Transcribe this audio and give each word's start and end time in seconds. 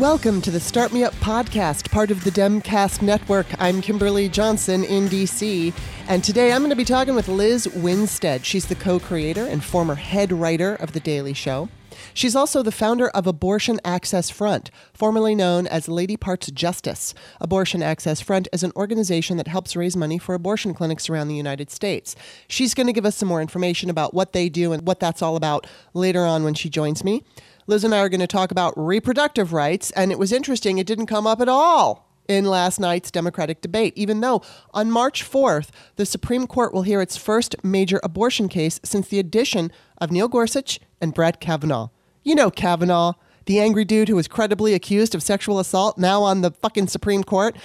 Welcome 0.00 0.42
to 0.42 0.50
the 0.50 0.60
Start 0.60 0.92
Me 0.92 1.04
Up 1.04 1.14
podcast, 1.14 1.90
part 1.90 2.10
of 2.10 2.22
the 2.22 2.30
Demcast 2.30 3.00
network. 3.00 3.46
I'm 3.58 3.80
Kimberly 3.80 4.28
Johnson 4.28 4.84
in 4.84 5.08
DC, 5.08 5.72
and 6.06 6.22
today 6.22 6.52
I'm 6.52 6.60
going 6.60 6.68
to 6.68 6.76
be 6.76 6.84
talking 6.84 7.14
with 7.14 7.28
Lizz 7.28 7.66
Winstead. 7.68 8.44
She's 8.44 8.66
the 8.66 8.74
co 8.74 9.00
creator 9.00 9.46
and 9.46 9.64
former 9.64 9.94
head 9.94 10.32
writer 10.32 10.74
of 10.74 10.92
The 10.92 11.00
Daily 11.00 11.32
Show. 11.32 11.70
She's 12.12 12.36
also 12.36 12.62
the 12.62 12.72
founder 12.72 13.08
of 13.08 13.26
Abortion 13.26 13.80
Access 13.86 14.28
Front, 14.28 14.70
formerly 14.92 15.34
known 15.34 15.66
as 15.66 15.88
Lady 15.88 16.18
Parts 16.18 16.50
Justice. 16.50 17.14
Abortion 17.40 17.82
Access 17.82 18.20
Front 18.20 18.48
is 18.52 18.62
an 18.62 18.72
organization 18.76 19.38
that 19.38 19.48
helps 19.48 19.76
raise 19.76 19.96
money 19.96 20.18
for 20.18 20.34
abortion 20.34 20.74
clinics 20.74 21.08
around 21.08 21.28
the 21.28 21.34
United 21.34 21.70
States. 21.70 22.14
She's 22.48 22.74
going 22.74 22.86
to 22.86 22.92
give 22.92 23.06
us 23.06 23.16
some 23.16 23.28
more 23.28 23.40
information 23.40 23.88
about 23.88 24.12
what 24.12 24.34
they 24.34 24.50
do 24.50 24.72
and 24.72 24.86
what 24.86 25.00
that's 25.00 25.22
all 25.22 25.36
about 25.36 25.66
later 25.94 26.26
on 26.26 26.44
when 26.44 26.52
she 26.52 26.68
joins 26.68 27.02
me. 27.02 27.22
Lizz 27.68 27.82
and 27.82 27.94
I 27.94 27.98
are 27.98 28.08
going 28.08 28.20
to 28.20 28.28
talk 28.28 28.52
about 28.52 28.74
reproductive 28.76 29.52
rights, 29.52 29.90
and 29.92 30.12
it 30.12 30.18
was 30.18 30.32
interesting, 30.32 30.78
it 30.78 30.86
didn't 30.86 31.06
come 31.06 31.26
up 31.26 31.40
at 31.40 31.48
all 31.48 32.06
in 32.28 32.44
last 32.44 32.78
night's 32.78 33.10
Democratic 33.10 33.60
debate, 33.60 33.92
even 33.96 34.20
though 34.20 34.42
on 34.72 34.90
March 34.90 35.28
4th, 35.28 35.70
the 35.96 36.06
Supreme 36.06 36.46
Court 36.46 36.72
will 36.72 36.82
hear 36.82 37.00
its 37.00 37.16
first 37.16 37.56
major 37.64 38.00
abortion 38.02 38.48
case 38.48 38.78
since 38.84 39.08
the 39.08 39.18
addition 39.18 39.72
of 39.98 40.12
Neil 40.12 40.28
Gorsuch 40.28 40.80
and 41.00 41.14
Brett 41.14 41.40
Kavanaugh. 41.40 41.88
You 42.22 42.34
know 42.34 42.50
Kavanaugh, 42.50 43.14
the 43.46 43.60
angry 43.60 43.84
dude 43.84 44.08
who 44.08 44.16
was 44.16 44.28
credibly 44.28 44.74
accused 44.74 45.14
of 45.14 45.22
sexual 45.22 45.58
assault, 45.58 45.98
now 45.98 46.22
on 46.22 46.42
the 46.42 46.50
fucking 46.50 46.88
Supreme 46.88 47.24
Court. 47.24 47.56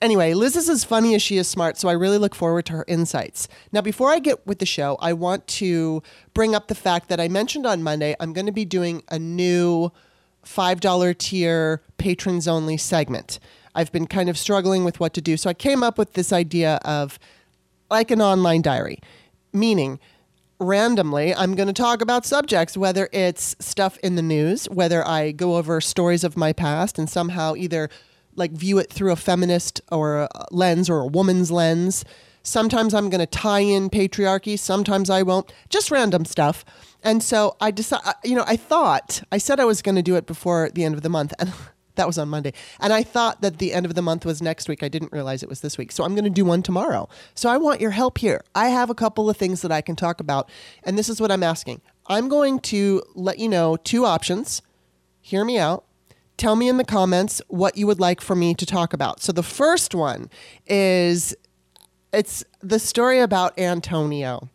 Anyway, 0.00 0.32
Lizz 0.32 0.54
is 0.54 0.68
as 0.68 0.84
funny 0.84 1.14
as 1.14 1.22
she 1.22 1.38
is 1.38 1.48
smart, 1.48 1.76
so 1.76 1.88
I 1.88 1.92
really 1.92 2.18
look 2.18 2.34
forward 2.34 2.66
to 2.66 2.72
her 2.74 2.84
insights. 2.86 3.48
Now, 3.72 3.80
before 3.80 4.10
I 4.10 4.20
get 4.20 4.46
with 4.46 4.60
the 4.60 4.66
show, 4.66 4.96
I 5.00 5.12
want 5.12 5.46
to 5.48 6.02
bring 6.34 6.54
up 6.54 6.68
the 6.68 6.76
fact 6.76 7.08
that 7.08 7.20
I 7.20 7.26
mentioned 7.26 7.66
on 7.66 7.82
Monday 7.82 8.14
I'm 8.20 8.32
going 8.32 8.46
to 8.46 8.52
be 8.52 8.64
doing 8.64 9.02
a 9.08 9.18
new 9.18 9.90
$5 10.44 11.18
tier 11.18 11.82
patrons 11.98 12.46
only 12.46 12.76
segment. 12.76 13.40
I've 13.74 13.90
been 13.90 14.06
kind 14.06 14.28
of 14.28 14.38
struggling 14.38 14.84
with 14.84 15.00
what 15.00 15.14
to 15.14 15.20
do, 15.20 15.36
so 15.36 15.50
I 15.50 15.54
came 15.54 15.82
up 15.82 15.98
with 15.98 16.12
this 16.12 16.32
idea 16.32 16.76
of 16.84 17.18
like 17.90 18.12
an 18.12 18.22
online 18.22 18.62
diary, 18.62 19.00
meaning 19.52 19.98
randomly, 20.60 21.34
I'm 21.34 21.54
going 21.54 21.68
to 21.68 21.72
talk 21.72 22.00
about 22.00 22.26
subjects, 22.26 22.76
whether 22.76 23.08
it's 23.12 23.56
stuff 23.58 23.98
in 23.98 24.16
the 24.16 24.22
news, 24.22 24.66
whether 24.66 25.06
I 25.06 25.32
go 25.32 25.56
over 25.56 25.80
stories 25.80 26.24
of 26.24 26.36
my 26.36 26.52
past 26.52 26.98
and 26.98 27.08
somehow 27.08 27.54
either 27.56 27.88
like 28.38 28.52
view 28.52 28.78
it 28.78 28.90
through 28.90 29.12
a 29.12 29.16
feminist 29.16 29.80
or 29.90 30.20
a 30.22 30.28
lens 30.50 30.88
or 30.88 31.00
a 31.00 31.06
woman's 31.06 31.50
lens. 31.50 32.04
Sometimes 32.42 32.94
I'm 32.94 33.10
going 33.10 33.20
to 33.20 33.26
tie 33.26 33.60
in 33.60 33.90
patriarchy, 33.90 34.58
sometimes 34.58 35.10
I 35.10 35.22
won't. 35.22 35.52
Just 35.68 35.90
random 35.90 36.24
stuff. 36.24 36.64
And 37.02 37.22
so 37.22 37.56
I 37.60 37.70
decided, 37.70 38.14
you 38.24 38.34
know, 38.34 38.44
I 38.46 38.56
thought, 38.56 39.22
I 39.30 39.38
said 39.38 39.60
I 39.60 39.64
was 39.64 39.82
going 39.82 39.96
to 39.96 40.02
do 40.02 40.16
it 40.16 40.26
before 40.26 40.70
the 40.70 40.84
end 40.84 40.94
of 40.94 41.02
the 41.02 41.08
month. 41.08 41.34
And 41.38 41.52
that 41.96 42.06
was 42.06 42.16
on 42.16 42.28
Monday. 42.28 42.52
And 42.80 42.92
I 42.92 43.02
thought 43.02 43.42
that 43.42 43.58
the 43.58 43.72
end 43.74 43.84
of 43.84 43.94
the 43.94 44.02
month 44.02 44.24
was 44.24 44.40
next 44.40 44.68
week. 44.68 44.82
I 44.82 44.88
didn't 44.88 45.12
realize 45.12 45.42
it 45.42 45.48
was 45.48 45.60
this 45.60 45.76
week. 45.76 45.92
So 45.92 46.04
I'm 46.04 46.14
going 46.14 46.24
to 46.24 46.30
do 46.30 46.44
one 46.44 46.62
tomorrow. 46.62 47.08
So 47.34 47.50
I 47.50 47.56
want 47.56 47.80
your 47.80 47.90
help 47.90 48.18
here. 48.18 48.42
I 48.54 48.68
have 48.68 48.88
a 48.88 48.94
couple 48.94 49.28
of 49.28 49.36
things 49.36 49.62
that 49.62 49.72
I 49.72 49.80
can 49.80 49.96
talk 49.96 50.20
about. 50.20 50.48
And 50.84 50.96
this 50.96 51.08
is 51.08 51.20
what 51.20 51.30
I'm 51.30 51.42
asking 51.42 51.82
I'm 52.06 52.28
going 52.28 52.60
to 52.60 53.02
let 53.14 53.38
you 53.38 53.48
know 53.48 53.76
two 53.76 54.06
options. 54.06 54.62
Hear 55.20 55.44
me 55.44 55.58
out 55.58 55.84
tell 56.38 56.56
me 56.56 56.68
in 56.68 56.78
the 56.78 56.84
comments 56.84 57.42
what 57.48 57.76
you 57.76 57.86
would 57.86 58.00
like 58.00 58.20
for 58.20 58.34
me 58.34 58.54
to 58.54 58.64
talk 58.64 58.94
about. 58.94 59.20
So 59.20 59.32
the 59.32 59.42
first 59.42 59.94
one 59.94 60.30
is 60.66 61.36
it's 62.12 62.44
the 62.60 62.78
story 62.78 63.18
about 63.18 63.58
Antonio, 63.58 64.48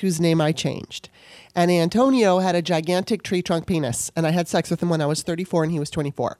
whose 0.00 0.20
name 0.20 0.40
I 0.40 0.50
changed. 0.52 1.08
And 1.54 1.70
Antonio 1.70 2.38
had 2.38 2.54
a 2.54 2.62
gigantic 2.62 3.22
tree 3.22 3.42
trunk 3.42 3.66
penis, 3.66 4.10
and 4.16 4.26
I 4.26 4.30
had 4.30 4.48
sex 4.48 4.70
with 4.70 4.82
him 4.82 4.88
when 4.88 5.00
I 5.00 5.06
was 5.06 5.22
34 5.22 5.64
and 5.64 5.72
he 5.72 5.78
was 5.78 5.90
24. 5.90 6.38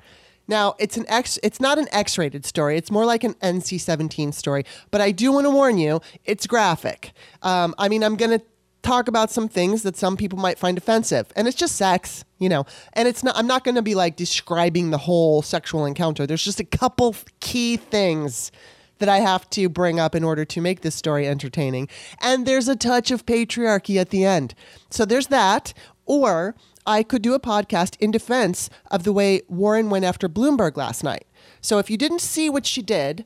Now, 0.49 0.75
it's 0.79 0.97
an 0.97 1.05
X 1.09 1.39
it's 1.43 1.61
not 1.61 1.79
an 1.79 1.87
X-rated 1.93 2.45
story. 2.45 2.77
It's 2.77 2.91
more 2.91 3.05
like 3.05 3.23
an 3.23 3.35
NC-17 3.35 4.35
story, 4.35 4.65
but 4.91 5.01
I 5.01 5.13
do 5.13 5.31
want 5.31 5.47
to 5.47 5.51
warn 5.51 5.79
you, 5.79 6.01
it's 6.25 6.47
graphic. 6.47 7.13
Um, 7.43 7.75
I 7.79 7.89
mean, 7.89 8.03
I'm 8.03 8.17
going 8.17 8.39
to 8.39 8.45
talk 8.83 9.09
about 9.09 9.31
some 9.31 9.49
things 9.49 9.83
that 9.83 9.97
some 9.97 10.17
people 10.17 10.39
might 10.39 10.59
find 10.59 10.77
offensive. 10.77 11.33
And 11.37 11.47
it's 11.49 11.57
just 11.57 11.77
sex 11.77 12.25
you 12.43 12.49
know. 12.49 12.67
And 12.95 13.07
it's 13.07 13.23
not 13.23 13.37
i'm 13.37 13.47
not 13.47 13.65
going 13.65 13.77
to 13.77 13.83
be 13.83 13.95
like 13.95 14.17
describing 14.17 14.91
the 14.91 14.99
whole 14.99 15.41
sexual 15.41 15.87
encounter. 15.87 16.27
There's 16.27 16.45
just 16.45 16.61
a 16.61 16.65
couple 16.65 17.15
key 17.41 17.77
things 17.77 18.51
that 18.99 19.09
i 19.09 19.21
have 19.21 19.49
to 19.51 19.69
bring 19.69 19.99
up 19.99 20.15
in 20.15 20.25
order 20.25 20.45
to 20.45 20.61
make 20.61 20.81
this 20.83 20.97
story 20.97 21.27
entertaining. 21.27 21.89
And 22.21 22.45
there's 22.45 22.69
a 22.69 22.77
touch 22.77 23.11
of 23.11 23.25
patriarchy 23.25 23.97
at 24.01 24.11
the 24.11 24.25
end. 24.25 24.55
So 24.91 25.05
there's 25.05 25.29
that. 25.29 25.73
Or 26.05 26.57
i 26.85 27.05
could 27.05 27.23
do 27.23 27.33
a 27.33 27.41
podcast 27.41 27.97
in 28.01 28.11
defense 28.11 28.69
of 28.91 29.05
the 29.05 29.13
way 29.13 29.43
warren 29.49 29.89
went 29.89 30.05
after 30.05 30.29
bloomberg 30.29 30.77
last 30.77 31.05
night. 31.05 31.27
So 31.61 31.79
if 31.79 31.89
you 31.89 31.97
didn't 31.97 32.21
see 32.21 32.51
what 32.51 32.67
she 32.67 32.83
did 32.83 33.25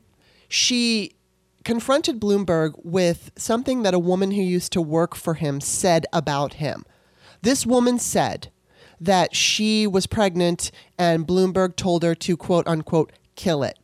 she 0.48 1.15
confronted 1.66 2.20
Bloomberg 2.20 2.74
with 2.84 3.32
something 3.34 3.82
that 3.82 3.92
a 3.92 3.98
woman 3.98 4.30
who 4.30 4.40
used 4.40 4.72
to 4.72 4.80
work 4.80 5.16
for 5.16 5.34
him 5.34 5.60
said 5.60 6.06
about 6.12 6.54
him. 6.54 6.84
This 7.42 7.66
woman 7.66 7.98
said 7.98 8.52
that 9.00 9.34
she 9.34 9.84
was 9.84 10.06
pregnant 10.06 10.70
and 10.96 11.26
Bloomberg 11.26 11.74
told 11.74 12.04
her 12.04 12.14
to 12.14 12.36
quote 12.36 12.68
unquote 12.68 13.10
kill 13.34 13.64
it. 13.64 13.80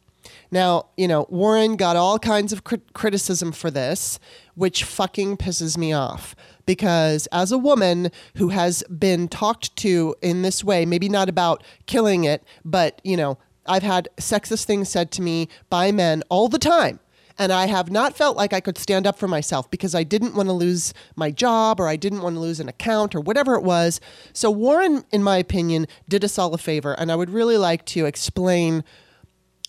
Now, 0.53 0.91
you 0.97 1.09
know, 1.09 1.27
Warren 1.29 1.75
got 1.75 1.97
all 1.97 2.21
kinds 2.21 2.53
of 2.53 2.63
crit- 2.63 2.93
criticism 2.93 3.51
for 3.51 3.69
this, 3.69 4.21
which 4.55 4.85
fucking 4.85 5.37
pisses 5.39 5.77
me 5.77 5.93
off. 5.93 6.37
Because 6.65 7.27
as 7.33 7.51
a 7.51 7.59
woman 7.59 8.13
who 8.37 8.51
has 8.51 8.85
been 8.85 9.27
talked 9.27 9.75
to 9.79 10.15
in 10.23 10.43
this 10.43 10.63
way, 10.63 10.87
maybe 10.87 11.09
not 11.09 11.29
about 11.29 11.65
killing 11.87 12.23
it, 12.23 12.45
but, 12.65 13.01
you 13.03 13.17
know, 13.17 13.39
I've 13.67 13.83
had 13.83 14.09
sexist 14.19 14.67
things 14.67 14.89
said 14.89 15.11
to 15.13 15.23
me 15.23 15.49
by 15.69 15.91
men 15.91 16.23
all 16.29 16.49
the 16.49 16.61
time 16.61 17.01
and 17.39 17.53
I 17.53 17.67
have 17.67 17.91
not 17.91 18.17
felt 18.17 18.37
like 18.37 18.53
I 18.53 18.61
could 18.61 18.79
stand 18.79 19.07
up 19.07 19.19
for 19.19 19.29
myself 19.29 19.71
because 19.71 19.95
I 19.95 20.03
didn't 20.03 20.35
want 20.35 20.49
to 20.49 20.53
lose 20.53 20.95
my 21.17 21.31
job 21.31 21.81
or 21.81 21.89
I 21.89 21.97
didn't 21.97 22.23
want 22.23 22.37
to 22.37 22.41
lose 22.41 22.61
an 22.61 22.69
account 22.69 23.15
or 23.15 23.21
whatever 23.21 23.55
it 23.55 23.63
was. 23.63 24.01
So 24.33 24.51
Warren, 24.51 25.05
in 25.13 25.23
my 25.23 25.39
opinion, 25.39 25.87
did 26.09 26.25
us 26.25 26.39
all 26.39 26.55
a 26.55 26.59
favor, 26.59 26.93
and 26.93 27.11
I 27.11 27.17
would 27.17 27.31
really 27.31 27.59
like 27.59 27.85
to 27.87 28.07
explain. 28.07 28.85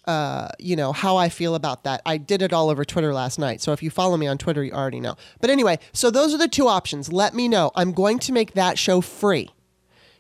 Uh, 0.06 0.50
you 0.60 0.76
know 0.76 0.92
how 0.92 1.16
I 1.16 1.30
feel 1.30 1.56
about 1.56 1.86
that. 1.86 2.02
I 2.06 2.18
did 2.18 2.42
it 2.42 2.52
all 2.52 2.70
over 2.70 2.84
Twitter 2.84 3.14
last 3.14 3.40
night. 3.40 3.62
So 3.62 3.72
if 3.72 3.82
you 3.82 3.90
follow 3.90 4.18
me 4.18 4.28
on 4.28 4.38
Twitter, 4.38 4.62
you 4.62 4.74
already 4.74 5.00
know. 5.00 5.16
But 5.40 5.50
anyway, 5.50 5.80
so 5.94 6.12
those 6.12 6.34
are 6.34 6.38
the 6.38 6.50
two 6.50 6.68
options. 6.68 7.14
Let 7.14 7.34
me 7.34 7.48
know. 7.48 7.72
I'm 7.74 7.94
going 7.94 8.20
to 8.20 8.34
make 8.34 8.54
that 8.54 8.78
show 8.78 9.00
free. 9.00 9.50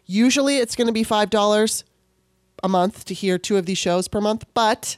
Usually 0.05 0.57
it's 0.57 0.77
going 0.77 0.87
to 0.87 0.93
be 0.93 1.03
$5 1.03 1.83
a 2.63 2.69
month 2.69 3.05
to 3.05 3.13
hear 3.13 3.37
two 3.37 3.57
of 3.57 3.65
these 3.65 3.77
shows 3.77 4.07
per 4.07 4.21
month, 4.21 4.45
but 4.53 4.97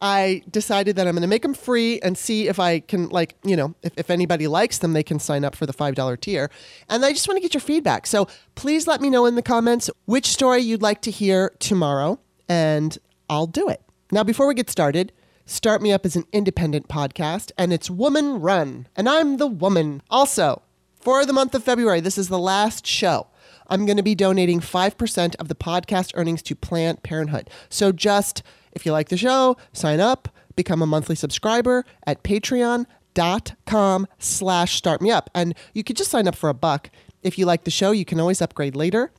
I 0.00 0.42
decided 0.50 0.96
that 0.96 1.06
I'm 1.06 1.14
going 1.14 1.22
to 1.22 1.28
make 1.28 1.42
them 1.42 1.54
free 1.54 2.00
and 2.00 2.18
see 2.18 2.48
if 2.48 2.60
I 2.60 2.80
can, 2.80 3.08
like, 3.08 3.34
you 3.42 3.56
know, 3.56 3.74
if, 3.82 3.92
if 3.96 4.10
anybody 4.10 4.46
likes 4.46 4.78
them, 4.78 4.92
they 4.92 5.02
can 5.02 5.18
sign 5.18 5.44
up 5.44 5.56
for 5.56 5.64
the 5.64 5.72
$5 5.72 6.20
tier. 6.20 6.50
And 6.88 7.04
I 7.04 7.12
just 7.12 7.26
want 7.26 7.38
to 7.38 7.42
get 7.42 7.54
your 7.54 7.62
feedback. 7.62 8.06
So 8.06 8.28
please 8.54 8.86
let 8.86 9.00
me 9.00 9.08
know 9.08 9.24
in 9.24 9.36
the 9.36 9.42
comments 9.42 9.88
which 10.04 10.26
story 10.26 10.60
you'd 10.60 10.82
like 10.82 11.00
to 11.02 11.10
hear 11.10 11.54
tomorrow, 11.58 12.18
and 12.48 12.98
I'll 13.30 13.46
do 13.46 13.68
it. 13.68 13.82
Now, 14.12 14.22
before 14.22 14.46
we 14.46 14.54
get 14.54 14.70
started, 14.70 15.12
Start 15.46 15.80
Me 15.80 15.92
Up 15.92 16.04
is 16.04 16.14
an 16.14 16.26
independent 16.32 16.88
podcast, 16.88 17.52
and 17.56 17.72
it's 17.72 17.88
woman 17.88 18.40
run, 18.40 18.88
and 18.96 19.08
I'm 19.08 19.38
the 19.38 19.46
woman. 19.46 20.02
Also, 20.10 20.62
for 21.00 21.24
the 21.24 21.32
month 21.32 21.54
of 21.54 21.64
February, 21.64 22.00
this 22.00 22.18
is 22.18 22.28
the 22.28 22.38
last 22.38 22.86
show. 22.86 23.28
I'm 23.68 23.86
going 23.86 23.96
to 23.96 24.02
be 24.02 24.14
donating 24.14 24.60
5% 24.60 25.36
of 25.36 25.48
the 25.48 25.54
podcast 25.54 26.12
earnings 26.14 26.42
to 26.42 26.54
Planned 26.54 27.02
Parenthood. 27.02 27.50
So 27.68 27.92
just 27.92 28.42
if 28.76 28.84
you 28.84 28.92
like 28.92 29.08
the 29.08 29.16
show, 29.16 29.56
sign 29.72 30.00
up, 30.00 30.28
become 30.54 30.82
a 30.82 30.86
monthly 30.86 31.16
subscriber 31.16 31.84
at 32.06 32.22
patreon.com 32.22 34.06
slash 34.18 34.80
startmeup. 34.80 35.26
And 35.34 35.54
you 35.72 35.82
could 35.82 35.96
just 35.96 36.10
sign 36.10 36.28
up 36.28 36.36
for 36.36 36.50
a 36.50 36.54
buck. 36.54 36.90
If 37.22 37.38
you 37.38 37.46
like 37.46 37.64
the 37.64 37.70
show, 37.70 37.90
you 37.90 38.04
can 38.04 38.20
always 38.20 38.42
upgrade 38.42 38.76
later. 38.76 39.12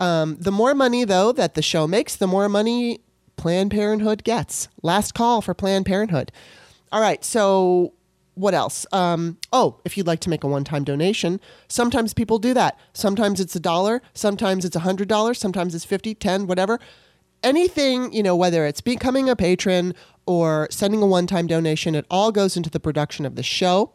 Um, 0.00 0.36
the 0.40 0.50
more 0.50 0.74
money, 0.74 1.04
though, 1.04 1.30
that 1.32 1.54
the 1.54 1.62
show 1.62 1.86
makes, 1.86 2.16
the 2.16 2.26
more 2.26 2.48
money 2.48 2.98
Planned 3.36 3.70
Parenthood 3.70 4.24
gets. 4.24 4.68
Last 4.82 5.14
call 5.14 5.40
for 5.40 5.54
Planned 5.54 5.86
Parenthood. 5.86 6.32
All 6.90 7.00
right, 7.00 7.24
so 7.24 7.94
what 8.34 8.54
else? 8.54 8.86
Um, 8.92 9.38
oh, 9.52 9.80
if 9.84 9.96
you'd 9.96 10.06
like 10.06 10.20
to 10.20 10.30
make 10.30 10.42
a 10.42 10.48
one 10.48 10.64
time 10.64 10.82
donation, 10.82 11.40
sometimes 11.68 12.12
people 12.12 12.38
do 12.38 12.52
that. 12.54 12.78
Sometimes 12.92 13.38
it's 13.38 13.54
a 13.54 13.60
dollar, 13.60 14.02
sometimes 14.14 14.64
it's 14.64 14.76
a 14.76 14.80
hundred 14.80 15.06
dollars, 15.08 15.38
sometimes 15.38 15.74
it's 15.74 15.84
50, 15.84 16.14
10, 16.16 16.46
whatever 16.48 16.80
anything, 17.42 18.12
you 18.12 18.22
know, 18.22 18.36
whether 18.36 18.66
it's 18.66 18.80
becoming 18.80 19.28
a 19.28 19.36
patron 19.36 19.94
or 20.26 20.68
sending 20.70 21.02
a 21.02 21.06
one 21.06 21.26
time 21.26 21.46
donation, 21.46 21.94
it 21.94 22.06
all 22.10 22.32
goes 22.32 22.56
into 22.56 22.70
the 22.70 22.80
production 22.80 23.24
of 23.24 23.36
the 23.36 23.42
show. 23.42 23.92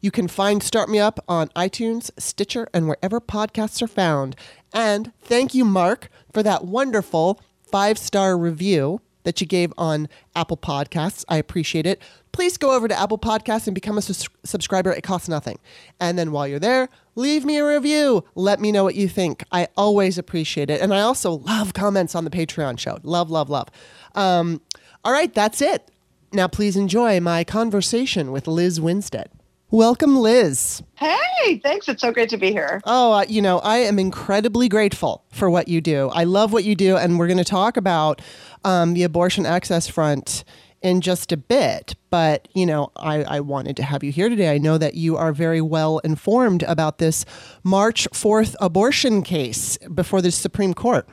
You 0.00 0.10
can 0.10 0.28
find 0.28 0.62
Start 0.62 0.88
Me 0.88 0.98
Up 0.98 1.22
on 1.28 1.48
iTunes, 1.50 2.10
Stitcher, 2.18 2.68
and 2.72 2.86
wherever 2.88 3.20
podcasts 3.20 3.82
are 3.82 3.88
found. 3.88 4.36
And 4.72 5.12
thank 5.20 5.54
you, 5.54 5.64
Mark, 5.64 6.10
for 6.32 6.42
that 6.42 6.64
wonderful 6.64 7.40
five 7.70 7.98
star 7.98 8.36
review 8.36 9.00
that 9.24 9.40
you 9.40 9.46
gave 9.46 9.72
on 9.76 10.08
Apple 10.34 10.56
Podcasts. 10.56 11.24
I 11.28 11.36
appreciate 11.36 11.86
it. 11.86 12.00
Please 12.32 12.56
go 12.56 12.74
over 12.74 12.88
to 12.88 12.98
Apple 12.98 13.18
Podcasts 13.18 13.66
and 13.66 13.74
become 13.74 13.98
a 13.98 14.02
sus- 14.02 14.28
subscriber. 14.44 14.92
It 14.92 15.02
costs 15.02 15.28
nothing. 15.28 15.58
And 15.98 16.18
then 16.18 16.32
while 16.32 16.46
you're 16.46 16.58
there, 16.58 16.88
leave 17.14 17.44
me 17.44 17.58
a 17.58 17.66
review. 17.66 18.24
Let 18.34 18.60
me 18.60 18.72
know 18.72 18.84
what 18.84 18.94
you 18.94 19.08
think. 19.08 19.44
I 19.50 19.68
always 19.76 20.18
appreciate 20.18 20.70
it. 20.70 20.80
And 20.80 20.94
I 20.94 21.00
also 21.00 21.32
love 21.32 21.74
comments 21.74 22.14
on 22.14 22.24
the 22.24 22.30
Patreon 22.30 22.78
show. 22.78 22.98
Love, 23.02 23.30
love, 23.30 23.50
love. 23.50 23.68
Um, 24.14 24.60
all 25.04 25.12
right, 25.12 25.32
that's 25.32 25.60
it. 25.60 25.90
Now, 26.32 26.46
please 26.46 26.76
enjoy 26.76 27.18
my 27.20 27.42
conversation 27.42 28.30
with 28.30 28.46
Lizz 28.46 28.80
Winstead. 28.80 29.30
Welcome, 29.72 30.16
Lizz. 30.16 30.82
Hey, 30.96 31.58
thanks. 31.62 31.88
It's 31.88 32.02
so 32.02 32.10
great 32.12 32.28
to 32.30 32.36
be 32.36 32.50
here. 32.50 32.80
Oh, 32.84 33.12
uh, 33.12 33.24
you 33.28 33.40
know, 33.40 33.60
I 33.60 33.78
am 33.78 34.00
incredibly 34.00 34.68
grateful 34.68 35.24
for 35.30 35.48
what 35.48 35.68
you 35.68 35.80
do. 35.80 36.08
I 36.08 36.24
love 36.24 36.52
what 36.52 36.64
you 36.64 36.74
do, 36.74 36.96
and 36.96 37.20
we're 37.20 37.28
going 37.28 37.38
to 37.38 37.44
talk 37.44 37.76
about 37.76 38.20
um, 38.64 38.94
the 38.94 39.02
abortion 39.02 39.46
access 39.46 39.88
front 39.88 40.44
in 40.82 41.00
just 41.00 41.30
a 41.32 41.36
bit. 41.36 41.94
But, 42.10 42.48
you 42.54 42.64
know, 42.66 42.90
I, 42.96 43.22
I 43.24 43.40
wanted 43.40 43.76
to 43.76 43.82
have 43.82 44.02
you 44.02 44.10
here 44.12 44.28
today. 44.28 44.50
I 44.52 44.58
know 44.58 44.78
that 44.78 44.94
you 44.94 45.16
are 45.16 45.32
very 45.32 45.60
well 45.60 45.98
informed 46.00 46.62
about 46.64 46.98
this 46.98 47.24
March 47.62 48.08
4th 48.10 48.54
abortion 48.60 49.22
case 49.22 49.76
before 49.94 50.22
the 50.22 50.30
Supreme 50.30 50.74
Court. 50.74 51.06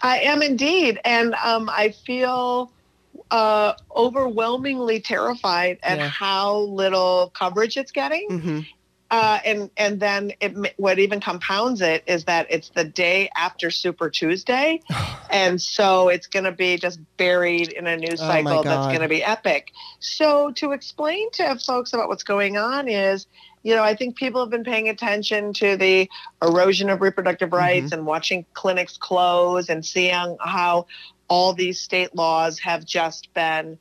I 0.00 0.20
am 0.20 0.42
indeed. 0.42 0.98
And 1.04 1.34
um, 1.44 1.68
I 1.68 1.90
feel 1.90 2.72
uh, 3.30 3.74
overwhelmingly 3.94 5.00
terrified 5.00 5.78
at 5.82 5.98
Yeah. 5.98 6.08
how 6.08 6.56
little 6.58 7.30
coverage 7.34 7.76
it's 7.76 7.92
getting. 7.92 8.26
Mm-hmm. 8.30 8.60
Uh, 9.10 9.40
and 9.44 9.70
and 9.76 9.98
then 9.98 10.32
it, 10.40 10.74
what 10.76 10.98
even 11.00 11.20
compounds 11.20 11.80
it 11.80 12.04
is 12.06 12.24
that 12.24 12.46
it's 12.48 12.70
the 12.70 12.84
day 12.84 13.28
after 13.36 13.70
Super 13.70 14.08
Tuesday, 14.08 14.80
and 15.30 15.60
so 15.60 16.08
it's 16.08 16.28
going 16.28 16.44
to 16.44 16.52
be 16.52 16.76
just 16.76 17.00
buried 17.16 17.68
in 17.72 17.86
a 17.86 17.96
news 17.96 18.20
Oh 18.20 18.28
cycle 18.28 18.62
that's 18.62 18.86
going 18.86 19.00
to 19.00 19.08
be 19.08 19.22
epic. 19.24 19.72
So 19.98 20.52
to 20.56 20.72
explain 20.72 21.30
to 21.32 21.56
folks 21.58 21.92
about 21.92 22.08
what's 22.08 22.22
going 22.22 22.56
on 22.56 22.88
is, 22.88 23.26
you 23.64 23.74
know, 23.74 23.82
I 23.82 23.94
think 23.96 24.16
people 24.16 24.42
have 24.42 24.50
been 24.50 24.64
paying 24.64 24.88
attention 24.88 25.52
to 25.54 25.76
the 25.76 26.08
erosion 26.40 26.88
of 26.88 27.00
reproductive 27.00 27.52
rights 27.52 27.86
Mm-hmm. 27.86 27.94
and 27.94 28.06
watching 28.06 28.46
clinics 28.54 28.96
close 28.96 29.68
and 29.68 29.84
seeing 29.84 30.36
how 30.40 30.86
all 31.28 31.52
these 31.52 31.80
state 31.80 32.14
laws 32.14 32.58
have 32.60 32.84
just 32.84 33.32
been 33.34 33.78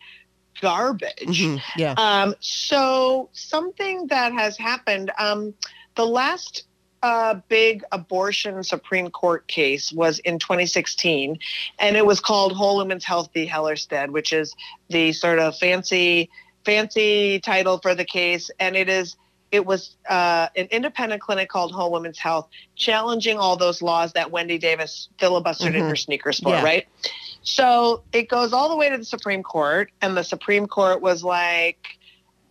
garbage. 0.61 1.41
Mhm. 1.41 1.61
Yeah. 1.77 1.93
Um, 1.97 2.35
so 2.39 3.29
something 3.33 4.07
that 4.07 4.33
has 4.33 4.57
happened, 4.57 5.11
um, 5.17 5.53
the 5.95 6.05
last 6.05 6.63
uh, 7.01 7.35
big 7.47 7.81
abortion 7.93 8.61
Supreme 8.61 9.09
Court 9.09 9.47
case 9.47 9.91
was 9.93 10.19
in 10.19 10.37
2016, 10.37 11.39
and 11.79 11.95
it 11.95 12.05
was 12.05 12.19
called 12.19 12.51
Whole 12.53 12.75
Women's 12.77 13.05
Health 13.05 13.29
v. 13.33 13.47
Hellerstedt, 13.47 14.09
which 14.11 14.33
is 14.33 14.53
the 14.89 15.13
sort 15.13 15.39
of 15.39 15.57
fancy, 15.57 16.29
fancy 16.65 17.39
title 17.39 17.77
for 17.79 17.95
the 17.95 18.03
case, 18.05 18.51
and 18.59 18.75
it 18.75 18.89
is. 18.89 19.15
It 19.51 19.65
was 19.65 19.95
uh, 20.07 20.49
an 20.55 20.67
independent 20.69 21.21
clinic 21.23 21.49
called 21.49 21.71
Whole 21.71 21.91
Women's 21.91 22.19
Health, 22.19 22.49
challenging 22.75 23.39
all 23.39 23.55
those 23.55 23.81
laws 23.81 24.13
that 24.13 24.29
Wendy 24.29 24.59
Davis 24.59 25.09
filibustered 25.17 25.73
in 25.73 25.81
Mhm. 25.83 25.89
her 25.89 25.95
sneakers 25.95 26.39
for, 26.39 26.49
Yeah. 26.49 26.63
right? 26.63 26.87
So 27.41 28.03
it 28.13 28.29
goes 28.29 28.53
all 28.53 28.69
the 28.69 28.75
way 28.75 28.89
to 28.89 28.97
the 28.97 29.05
Supreme 29.05 29.43
Court, 29.43 29.91
and 30.01 30.15
the 30.15 30.23
Supreme 30.23 30.67
Court 30.67 31.01
was 31.01 31.23
like, 31.23 31.99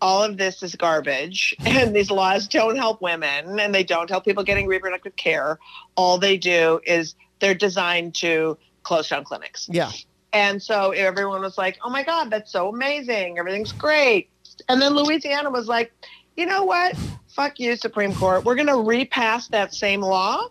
all 0.01 0.23
of 0.23 0.37
this 0.37 0.63
is 0.63 0.75
garbage, 0.77 1.55
and 1.67 1.95
these 1.95 2.11
laws 2.11 2.49
don't 2.49 2.77
help 2.77 3.03
women, 3.03 3.59
and 3.59 3.75
they 3.75 3.85
don't 3.85 4.09
help 4.09 4.25
people 4.25 4.45
getting 4.45 4.67
reproductive 4.67 5.17
care. 5.17 5.59
All 5.97 6.19
they 6.19 6.37
do 6.37 6.81
is 6.87 7.15
they're 7.41 7.55
designed 7.55 8.15
to 8.17 8.59
close 8.83 9.09
down 9.09 9.25
clinics. 9.25 9.69
Yeah. 9.71 9.91
And 10.33 10.63
so 10.63 10.91
everyone 10.91 11.41
was 11.41 11.57
like, 11.57 11.79
oh 11.83 11.91
my 11.91 12.03
God, 12.03 12.31
that's 12.31 12.53
so 12.53 12.69
amazing. 12.69 13.39
Everything's 13.39 13.73
great. 13.73 14.29
And 14.69 14.81
then 14.81 14.95
Louisiana 14.95 15.51
was 15.51 15.69
like, 15.69 15.93
you 16.37 16.47
know 16.47 16.65
what? 16.65 16.97
Fuck 17.29 17.59
you, 17.61 17.77
Supreme 17.77 18.15
Court. 18.15 18.45
We're 18.45 18.55
going 18.55 18.69
to 18.69 18.77
repass 18.77 19.49
that 19.49 19.73
same 19.73 20.01
law 20.01 20.49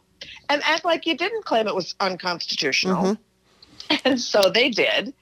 and 0.50 0.62
act 0.63 0.86
like 0.86 1.06
you 1.06 1.16
didn't 1.16 1.45
claim 1.45 1.68
it 1.68 1.75
was 1.75 1.95
unconstitutional. 2.00 3.04
Mhm. 3.04 3.18
And 4.06 4.19
so 4.19 4.50
they 4.50 4.69
did. 4.69 5.13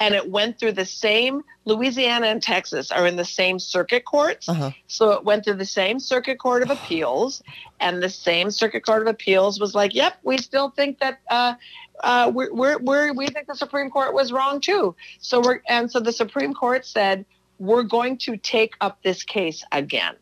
And 0.00 0.14
it 0.14 0.30
went 0.30 0.58
through 0.58 0.72
the 0.72 0.84
same, 0.84 1.44
Louisiana 1.64 2.26
and 2.26 2.42
Texas 2.42 2.90
are 2.90 3.06
in 3.06 3.14
the 3.14 3.24
same 3.24 3.60
circuit 3.60 4.04
courts. 4.04 4.48
Uh 4.48 4.54
huh. 4.54 4.70
So 4.88 5.12
it 5.12 5.24
went 5.24 5.44
through 5.44 5.54
the 5.54 5.64
same 5.64 6.00
Circuit 6.00 6.38
Court 6.40 6.62
of 6.62 6.70
Appeals, 6.76 7.42
and 7.78 8.02
the 8.02 8.08
same 8.08 8.50
Circuit 8.50 8.84
Court 8.84 9.02
of 9.02 9.08
Appeals 9.08 9.60
was 9.60 9.74
like, 9.74 9.94
"Yep, 9.94 10.18
we 10.24 10.38
still 10.38 10.70
think 10.70 10.98
that 10.98 11.20
uh, 11.30 11.54
uh, 12.02 12.32
we're, 12.34 12.52
we're, 12.52 12.78
we're, 12.78 13.12
we 13.12 13.28
think 13.28 13.46
the 13.46 13.54
Supreme 13.54 13.90
Court 13.90 14.12
was 14.12 14.32
wrong 14.32 14.60
too." 14.60 14.96
So 15.20 15.40
we're 15.40 15.62
and 15.68 15.90
so 15.90 16.00
the 16.00 16.12
Supreme 16.12 16.52
Court 16.52 16.84
said, 16.84 17.24
"We're 17.60 17.84
going 17.84 18.18
to 18.18 18.36
take 18.36 18.74
up 18.80 19.02
this 19.04 19.22
case 19.22 19.64
again." 19.70 20.16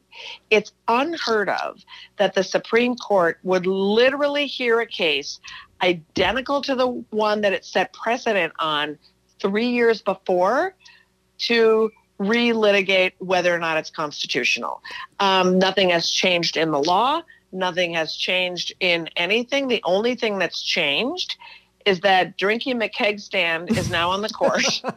It's 0.51 0.73
unheard 0.89 1.49
of 1.49 1.83
that 2.19 2.35
the 2.35 2.45
Supreme 2.45 2.97
Court 2.97 3.39
would 3.43 3.67
literally 3.67 4.47
hear 4.47 4.81
a 4.81 4.87
case 4.87 5.41
identical 5.83 6.63
to 6.63 6.75
the 6.75 6.89
one 7.11 7.43
that 7.43 7.53
it 7.53 7.65
set 7.65 7.93
precedent 7.93 8.53
on 8.59 8.99
three 9.41 9.69
years 9.69 10.03
before 10.03 10.75
to 11.39 11.91
relitigate 12.21 13.13
whether 13.19 13.55
or 13.55 13.59
not 13.59 13.79
it's 13.79 13.91
constitutional. 13.91 14.83
Um, 15.19 15.59
nothing 15.59 15.91
has 15.91 16.11
changed 16.11 16.57
in 16.57 16.71
the 16.71 16.83
law. 16.83 17.23
Nothing 17.53 17.95
has 17.95 18.15
changed 18.15 18.75
in 18.81 19.09
anything. 19.17 19.69
The 19.69 19.81
only 19.85 20.15
thing 20.15 20.39
that's 20.39 20.63
changed 20.63 21.37
is 21.87 22.01
that 22.01 22.39
Drinky 22.39 22.75
McKeg 22.75 23.21
stand 23.21 23.77
is 23.77 23.91
now 23.91 24.11
on 24.11 24.23
the 24.23 24.29
court. 24.29 24.83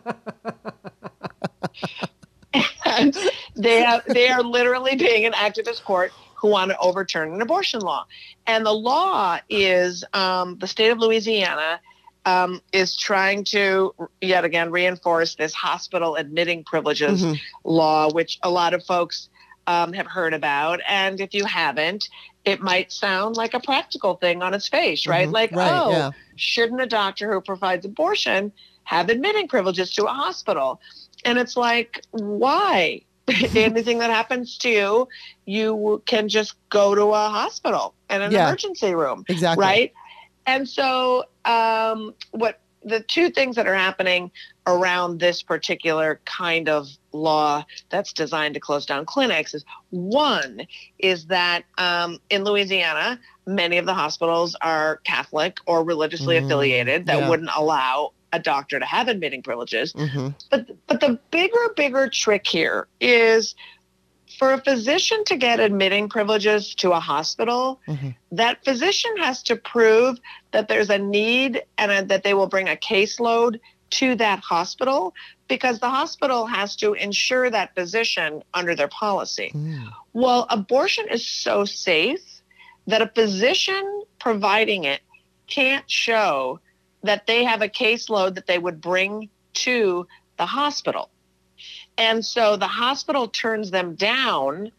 and 2.85 3.15
they 3.55 3.81
have 3.81 4.03
they 4.07 4.29
are 4.29 4.43
literally 4.43 4.95
being 4.95 5.25
an 5.25 5.33
activist 5.33 5.83
court 5.83 6.11
who 6.35 6.49
want 6.49 6.71
to 6.71 6.77
overturn 6.79 7.33
an 7.33 7.41
abortion 7.41 7.79
law. 7.79 8.05
And 8.45 8.65
the 8.65 8.73
law 8.73 9.39
is 9.49 10.03
um, 10.13 10.57
the 10.59 10.67
state 10.67 10.89
of 10.89 10.97
Louisiana 10.99 11.79
um, 12.25 12.61
is 12.71 12.97
trying 12.97 13.43
to 13.45 13.93
yet 14.21 14.43
again 14.45 14.71
reinforce 14.71 15.35
this 15.35 15.53
hospital 15.53 16.15
admitting 16.15 16.63
privileges 16.65 17.23
Mhm. 17.23 17.39
law, 17.63 18.11
which 18.11 18.39
a 18.43 18.49
lot 18.49 18.73
of 18.73 18.85
folks 18.85 19.29
um, 19.67 19.93
have 19.93 20.07
heard 20.07 20.33
about. 20.33 20.81
And 20.89 21.21
if 21.21 21.33
you 21.33 21.45
haven't, 21.45 22.03
it 22.43 22.59
might 22.59 22.91
sound 22.91 23.37
like 23.37 23.53
a 23.53 23.61
practical 23.61 24.15
thing 24.15 24.41
on 24.43 24.53
its 24.53 24.67
face, 24.67 25.07
right? 25.07 25.29
Mhm. 25.29 25.33
Like, 25.33 25.55
right. 25.55 25.71
oh, 25.81 25.89
Yeah. 25.91 26.11
shouldn't 26.35 26.81
a 26.81 26.85
doctor 26.85 27.31
who 27.31 27.39
provides 27.39 27.85
abortion 27.85 28.51
have 28.83 29.09
admitting 29.09 29.47
privileges 29.47 29.93
to 29.93 30.03
a 30.03 30.09
hospital? 30.11 30.81
And 31.25 31.37
it's 31.37 31.55
like, 31.57 32.01
why? 32.11 33.01
Anything 33.55 33.99
that 33.99 34.09
happens 34.09 34.57
to 34.59 34.69
you, 34.69 35.07
you 35.45 36.03
can 36.05 36.27
just 36.27 36.55
go 36.69 36.93
to 36.95 37.03
a 37.03 37.29
hospital 37.29 37.95
and 38.09 38.21
an 38.23 38.31
Yeah. 38.31 38.47
emergency 38.47 38.93
room 38.93 39.23
Exactly. 39.29 39.63
right? 39.63 39.93
And 40.45 40.67
so, 40.67 41.23
um, 41.45 42.13
what 42.31 42.59
the 42.85 42.99
two 42.99 43.29
things 43.29 43.55
that 43.55 43.65
are 43.65 43.73
happening 43.75 44.29
around 44.67 45.19
this 45.19 45.41
particular 45.41 46.19
kind 46.25 46.67
of 46.67 46.87
law 47.13 47.63
that's 47.89 48.11
designed 48.11 48.53
to 48.55 48.59
close 48.59 48.85
down 48.85 49.05
clinics 49.05 49.53
is 49.53 49.63
one 49.91 50.67
is 50.99 51.27
that 51.27 51.63
um, 51.77 52.19
in 52.29 52.43
Louisiana, 52.43 53.19
many 53.47 53.77
of 53.77 53.85
the 53.85 53.93
hospitals 53.93 54.55
are 54.61 54.97
Catholic 55.05 55.57
or 55.65 55.85
religiously 55.85 56.35
Mm, 56.35 56.45
affiliated 56.45 57.05
that 57.05 57.19
yeah. 57.19 57.29
wouldn't 57.29 57.51
allow 57.55 58.11
a 58.33 58.39
doctor 58.39 58.79
to 58.79 58.85
have 58.85 59.07
admitting 59.07 59.41
privileges. 59.41 59.93
hmm 59.93 60.29
But 60.49 60.67
but 60.87 60.99
the 60.99 61.19
bigger 61.31 61.73
bigger 61.77 62.09
trick 62.09 62.45
here 62.45 62.87
is 62.99 63.55
for 64.37 64.51
a 64.53 64.57
physician 64.61 65.23
to 65.25 65.37
get 65.37 65.59
admitting 65.59 66.09
privileges 66.09 66.73
to 66.75 66.91
a 66.91 66.99
hospital, 66.99 67.79
hmm 67.85 68.09
that 68.31 68.65
physician 68.65 69.15
has 69.17 69.43
to 69.43 69.55
prove 69.55 70.17
that 70.53 70.67
there's 70.67 70.89
a 70.89 70.97
need 70.97 71.61
and 71.77 71.91
a, 71.91 72.03
that 72.03 72.23
they 72.23 72.33
will 72.33 72.47
bring 72.47 72.67
a 72.67 72.75
caseload 72.75 73.59
to 73.91 74.15
that 74.15 74.39
hospital 74.39 75.13
because 75.47 75.79
the 75.79 75.89
hospital 75.89 76.47
has 76.47 76.75
to 76.75 76.93
insure 76.93 77.51
that 77.51 77.75
physician 77.75 78.41
under 78.55 78.73
their 78.73 78.87
policy. 78.87 79.51
Mm. 79.53 79.93
Well, 80.13 80.47
abortion 80.49 81.05
is 81.11 81.27
so 81.27 81.63
safe 81.63 82.41
that 82.87 83.03
a 83.03 83.07
physician 83.13 84.03
providing 84.19 84.85
it 84.85 85.01
can't 85.45 85.87
show 85.87 86.59
that 87.03 87.27
they 87.27 87.43
have 87.43 87.61
a 87.61 87.69
caseload 87.69 88.35
that 88.35 88.47
they 88.47 88.59
would 88.59 88.81
bring 88.81 89.29
to 89.53 90.07
the 90.37 90.45
hospital. 90.45 91.11
And 91.97 92.25
so 92.25 92.57
the 92.57 92.67
hospital 92.67 93.27
turns 93.27 93.71
them 93.71 93.95
down 93.95 94.71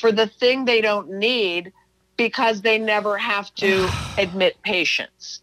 for 0.00 0.12
the 0.12 0.26
thing 0.26 0.64
they 0.64 0.80
don't 0.80 1.10
need 1.10 1.72
because 2.16 2.62
they 2.62 2.78
never 2.78 3.18
have 3.18 3.54
to 3.56 3.94
admit 4.18 4.62
patients. 4.64 5.42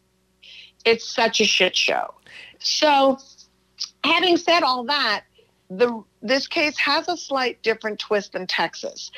It's 0.86 1.10
such 1.10 1.42
a 1.42 1.46
shit 1.46 1.76
show. 1.76 2.16
So, 2.60 3.18
having 4.04 4.38
said 4.38 4.64
all 4.64 4.86
that, 4.86 5.26
the 5.70 6.04
this 6.22 6.48
case 6.48 6.78
has 6.80 7.10
a 7.10 7.18
slight 7.18 7.62
different 7.64 8.00
twist 8.00 8.34
than 8.34 8.48
Texas, 8.48 9.12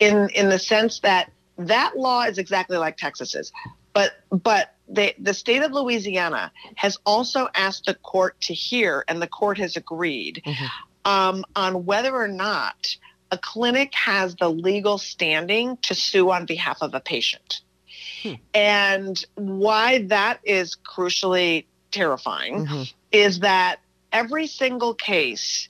in 0.00 0.30
in 0.30 0.50
the 0.50 0.58
sense 0.60 1.00
that 1.00 1.32
that 1.58 1.98
law 1.98 2.24
is 2.24 2.38
exactly 2.38 2.78
like 2.78 2.96
Texas's, 2.96 3.52
but 3.94 4.12
but 4.30 4.75
they, 4.88 5.14
the 5.18 5.34
state 5.34 5.62
of 5.62 5.72
Louisiana 5.72 6.52
has 6.76 6.98
also 7.04 7.48
asked 7.54 7.86
the 7.86 7.94
court 7.94 8.40
to 8.42 8.54
hear, 8.54 9.04
and 9.08 9.20
the 9.20 9.26
court 9.26 9.58
has 9.58 9.76
agreed 9.76 10.42
um, 11.04 11.44
on 11.54 11.84
whether 11.86 12.14
or 12.14 12.28
not 12.28 12.96
a 13.30 13.38
clinic 13.38 13.92
has 13.94 14.36
the 14.36 14.48
legal 14.48 14.98
standing 14.98 15.76
to 15.78 15.94
sue 15.94 16.30
on 16.30 16.46
behalf 16.46 16.78
of 16.80 16.94
a 16.94 17.00
patient. 17.00 17.62
And 18.54 19.24
why 19.34 20.02
that 20.08 20.40
is 20.44 20.76
crucially 20.76 21.64
terrifying 21.90 22.66
Mhm. 22.66 22.92
is 23.12 23.40
that 23.40 23.80
every 24.12 24.46
single 24.46 24.94
case 24.94 25.68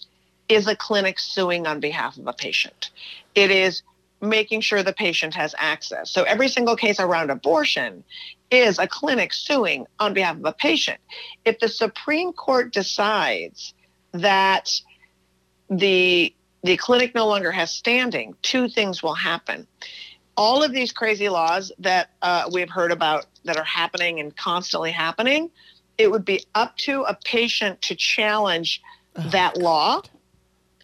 is 0.49 0.67
a 0.67 0.77
clinic 0.77 1.19
suing 1.19 1.67
on 1.67 1.81
behalf 1.81 2.17
of 2.17 2.27
a 2.27 2.33
patient. 2.33 2.91
It 3.35 3.51
is 3.51 3.83
making 4.21 4.63
sure 4.63 4.83
the 4.83 4.93
patient 4.93 5.35
has 5.35 5.55
access. 5.59 6.11
So 6.11 6.23
every 6.23 6.49
single 6.49 6.77
case 6.77 6.99
around 6.99 7.31
abortion 7.31 8.05
is 8.51 8.79
a 8.79 8.87
clinic 8.87 9.33
suing 9.33 9.87
on 9.99 10.15
behalf 10.15 10.37
of 10.37 10.45
a 10.45 10.53
patient. 10.53 11.01
If 11.45 11.59
the 11.59 11.69
Supreme 11.69 12.33
Court 12.33 12.73
decides 12.73 13.75
that 14.13 14.71
the 15.69 16.35
the 16.63 16.77
clinic 16.77 17.15
no 17.15 17.27
longer 17.29 17.53
has 17.53 17.71
standing, 17.73 18.35
two 18.43 18.69
things 18.69 19.03
will 19.03 19.15
happen. 19.15 19.67
All 20.37 20.63
of 20.65 20.73
these 20.73 20.93
crazy 20.93 21.29
laws 21.29 21.71
that 21.79 22.11
uh, 22.23 22.51
we've 22.53 22.69
heard 22.71 22.91
about 22.93 23.27
that 23.45 23.57
are 23.57 23.65
happening 23.65 24.19
and 24.21 24.37
constantly 24.37 24.91
happening, 24.91 25.51
it 25.97 26.11
would 26.11 26.25
be 26.25 26.45
up 26.55 26.77
to 26.79 27.03
a 27.03 27.17
patient 27.25 27.83
to 27.83 27.95
challenge 27.95 28.81
Oh, 29.19 29.31
that 29.31 29.57
law 29.57 30.03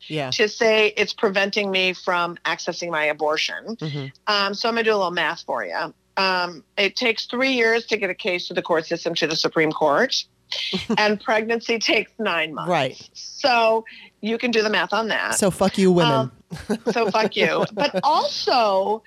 Yeah. 0.08 0.30
to 0.30 0.48
say 0.48 0.88
it's 0.96 1.12
preventing 1.12 1.70
me 1.70 1.92
from 1.92 2.36
accessing 2.46 2.90
my 2.90 3.04
abortion. 3.04 3.76
hmm 3.78 4.06
Um, 4.26 4.54
so 4.54 4.68
I'm 4.68 4.74
going 4.74 4.84
to 4.84 4.90
do 4.90 4.94
a 4.94 4.96
little 4.96 5.10
math 5.10 5.42
for 5.42 5.64
you. 5.64 5.92
Um, 6.16 6.64
it 6.76 6.96
takes 6.96 7.26
three 7.26 7.52
years 7.52 7.86
to 7.86 7.96
get 7.96 8.10
a 8.10 8.14
case 8.14 8.48
to 8.48 8.54
the 8.54 8.62
court 8.62 8.86
system 8.86 9.14
to 9.16 9.26
the 9.26 9.36
Supreme 9.36 9.72
Court, 9.72 10.24
and 10.98 11.20
pregnancy 11.20 11.78
takes 11.78 12.12
nine 12.18 12.54
months. 12.54 12.68
Right. 12.70 13.10
So 13.14 13.84
you 14.20 14.36
can 14.38 14.50
do 14.50 14.62
the 14.62 14.70
math 14.70 14.92
on 14.92 15.08
that. 15.08 15.34
So 15.36 15.50
fuck 15.50 15.78
you, 15.78 15.90
women. 15.90 16.30
Um, 16.68 16.78
so 16.92 17.10
fuck 17.10 17.34
you. 17.36 17.64
But 17.72 17.98
also, 18.02 19.02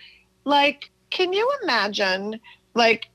like, 0.45 0.89
can 1.11 1.31
you 1.33 1.49
imagine, 1.63 2.39
like, 2.73 3.09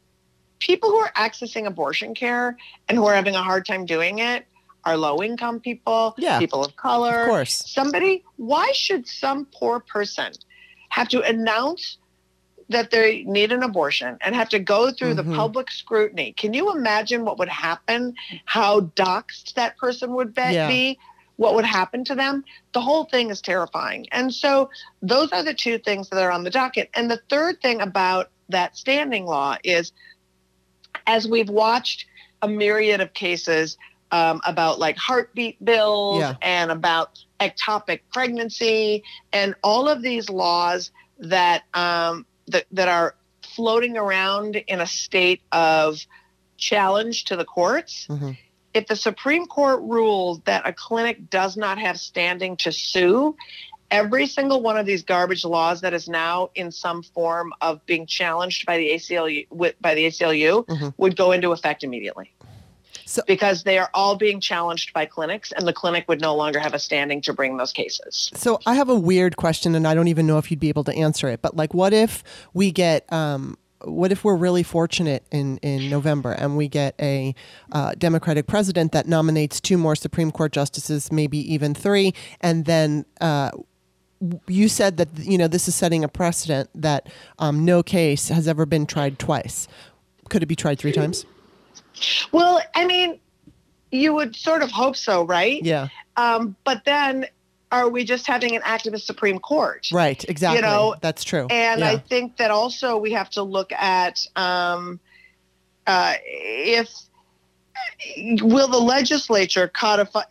people 0.61 0.91
who 0.91 0.97
are 0.99 1.13
accessing 1.17 1.67
abortion 1.67 2.15
care 2.15 2.57
and 2.89 2.97
who 2.97 3.07
are 3.07 3.15
having 3.15 3.35
a 3.35 3.43
hard 3.43 3.67
time 3.67 3.87
doing 3.87 4.19
it 4.21 4.47
are 4.85 4.97
low 4.97 5.23
income 5.23 5.59
people, 5.61 6.15
Yeah. 6.17 6.39
people 6.39 6.65
of 6.65 6.77
color, 6.77 7.23
of 7.23 7.29
course. 7.29 7.65
somebody 7.67 8.25
why 8.37 8.71
should 8.73 9.07
some 9.07 9.47
poor 9.53 9.81
person 9.81 10.33
have 10.91 11.09
to 11.09 11.21
announce 11.23 11.99
that 12.71 12.91
they 12.91 13.25
need 13.25 13.53
an 13.53 13.63
abortion 13.63 14.17
and 14.23 14.35
have 14.35 14.49
to 14.49 14.59
go 14.59 14.91
through 14.91 15.15
Mhm. 15.15 15.17
the 15.17 15.37
public 15.37 15.71
scrutiny 15.71 16.33
can 16.37 16.55
you 16.55 16.73
imagine 16.73 17.25
what 17.25 17.39
would 17.39 17.49
happen 17.49 18.15
how 18.47 18.81
doxxed 18.81 19.55
that 19.55 19.77
person 19.77 20.15
would 20.15 20.35
be, 20.35 20.43
Yeah. 20.53 20.95
what 21.37 21.55
would 21.55 21.65
happen 21.65 22.05
to 22.05 22.15
them 22.15 22.45
the 22.73 22.81
whole 22.81 23.05
thing 23.05 23.31
is 23.31 23.41
terrifying 23.41 24.07
and 24.13 24.33
so 24.33 24.71
those 25.03 25.33
are 25.33 25.43
the 25.43 25.55
two 25.55 25.79
things 25.79 26.09
that 26.11 26.23
are 26.23 26.31
on 26.31 26.45
the 26.45 26.51
docket 26.51 26.91
and 26.95 27.11
the 27.11 27.21
third 27.29 27.61
thing 27.61 27.81
about 27.81 28.31
that 28.49 28.77
standing 28.77 29.27
law 29.27 29.57
is 29.65 29.93
as 31.07 31.27
we've 31.29 31.49
watched 31.51 32.07
a 32.43 32.49
myriad 32.49 33.01
of 33.01 33.13
cases 33.15 33.77
um, 34.13 34.41
about 34.45 34.79
like 34.79 34.97
heartbeat 34.97 35.65
bills 35.65 36.21
Yeah. 36.21 36.35
and 36.43 36.71
about 36.71 37.19
ectopic 37.41 38.01
pregnancy 38.13 39.03
and 39.33 39.55
all 39.63 39.89
of 39.89 40.03
these 40.03 40.29
laws 40.29 40.91
that 41.19 41.63
um, 41.75 42.27
that 42.51 42.67
that 42.73 42.89
are 42.89 43.15
floating 43.55 43.97
around 43.97 44.57
in 44.57 44.81
a 44.81 44.87
state 44.87 45.41
of 45.53 45.99
challenge 46.57 47.25
to 47.25 47.37
the 47.37 47.45
courts. 47.45 48.07
Mhm. 48.09 48.37
If 48.73 48.87
the 48.87 48.97
Supreme 48.97 49.47
Court 49.47 49.81
rules 49.83 50.41
that 50.45 50.67
a 50.67 50.73
clinic 50.73 51.31
does 51.31 51.57
not 51.57 51.79
have 51.79 51.99
standing 51.99 52.57
to 52.59 52.71
sue, 52.71 53.37
every 53.91 54.27
single 54.27 54.61
one 54.63 54.77
of 54.77 54.87
these 54.87 55.03
garbage 55.03 55.45
laws 55.45 55.81
that 55.81 55.93
is 55.93 56.09
now 56.09 56.51
in 56.55 56.71
some 56.71 57.03
form 57.03 57.53
of 57.61 57.85
being 57.87 58.07
challenged 58.07 58.67
by 58.67 58.79
the 58.79 58.91
ACLU 58.91 59.47
by 59.81 59.95
the 59.95 60.07
ACLU 60.07 60.65
Mhm. 60.67 60.95
would 60.97 61.17
go 61.17 61.33
into 61.33 61.51
effect 61.51 61.83
immediately. 61.83 62.33
So- 63.11 63.23
because 63.27 63.65
they 63.65 63.77
are 63.77 63.91
all 63.93 64.15
being 64.15 64.41
challenged 64.41 64.93
by 64.93 65.05
clinics 65.05 65.51
and 65.51 65.67
the 65.67 65.73
clinic 65.73 66.05
would 66.09 66.21
no 66.21 66.37
longer 66.37 66.61
have 66.61 66.75
a 66.75 66.79
standing 66.79 67.21
to 67.23 67.33
bring 67.33 67.57
those 67.57 67.73
cases. 67.73 68.31
So 68.35 68.61
I 68.67 68.77
have 68.77 68.89
a 68.89 68.95
weird 68.95 69.37
question, 69.37 69.75
and 69.75 69.85
I 69.85 69.95
don't 69.95 70.07
even 70.07 70.29
know 70.29 70.39
if 70.39 70.49
you'd 70.49 70.61
be 70.61 70.69
able 70.69 70.85
to 70.85 70.95
answer 70.95 71.29
it. 71.29 71.43
But 71.43 71.57
like, 71.57 71.75
what 71.75 71.93
if 71.93 72.23
we 72.55 72.71
get, 72.71 73.13
um, 73.13 73.59
what 73.83 74.13
if 74.13 74.23
we're 74.23 74.37
really 74.37 74.63
fortunate 74.63 75.25
in 75.33 75.57
in 75.59 75.91
November 75.91 76.31
and 76.31 76.57
we 76.57 76.69
get 76.69 76.95
a 77.01 77.35
uh, 77.73 77.95
Democratic 77.99 78.47
president 78.47 78.93
that 78.93 79.09
nominates 79.09 79.61
two 79.61 79.77
more 79.77 79.97
Supreme 79.97 80.31
Court 80.31 80.53
justices, 80.53 81.11
maybe 81.11 81.39
even 81.53 81.75
three, 81.75 82.15
and 82.41 82.65
then. 82.65 83.07
Uh, 83.21 83.51
you 84.47 84.69
said 84.69 84.99
that 84.99 85.09
you 85.17 85.39
know 85.39 85.49
this 85.49 85.67
is 85.67 85.75
setting 85.75 86.05
a 86.05 86.09
precedent 86.09 86.69
that 86.75 87.09
um, 87.39 87.65
no 87.65 87.83
case 87.83 88.29
has 88.29 88.47
ever 88.47 88.67
been 88.67 88.85
tried 88.85 89.19
twice. 89.19 89.67
Could 90.29 90.43
it 90.43 90.47
be 90.47 90.55
tried 90.55 90.79
three 90.79 90.93
times? 90.93 91.25
Well, 92.33 92.61
I 92.75 92.87
mean, 92.87 93.21
you 93.91 94.15
would 94.15 94.37
sort 94.37 94.63
of 94.63 94.71
hope 94.71 94.97
so, 94.97 95.25
right? 95.25 95.63
Yeah, 95.63 95.89
Um, 96.17 96.57
but 96.65 96.85
then 96.85 97.27
are 97.73 97.89
we 97.89 98.05
just 98.05 98.27
having 98.27 98.57
an 98.57 98.63
activist 98.63 99.03
Supreme 99.03 99.39
Court? 99.39 99.89
right. 99.93 100.25
Exactly. 100.29 100.59
You 100.59 100.63
know, 100.63 100.97
That's 101.01 101.25
true. 101.25 101.47
And 101.51 101.81
yeah. 101.81 101.91
I 101.91 101.99
think 101.99 102.37
that 102.39 102.51
also 102.51 102.99
we 102.99 103.13
have 103.13 103.31
to 103.31 103.43
look 103.43 103.73
at 103.73 104.27
um, 104.37 104.99
uh, 105.87 106.15
if 106.25 106.91
will 108.43 108.69
the 108.69 108.79
legislature 108.79 109.69
codify, 109.69 110.23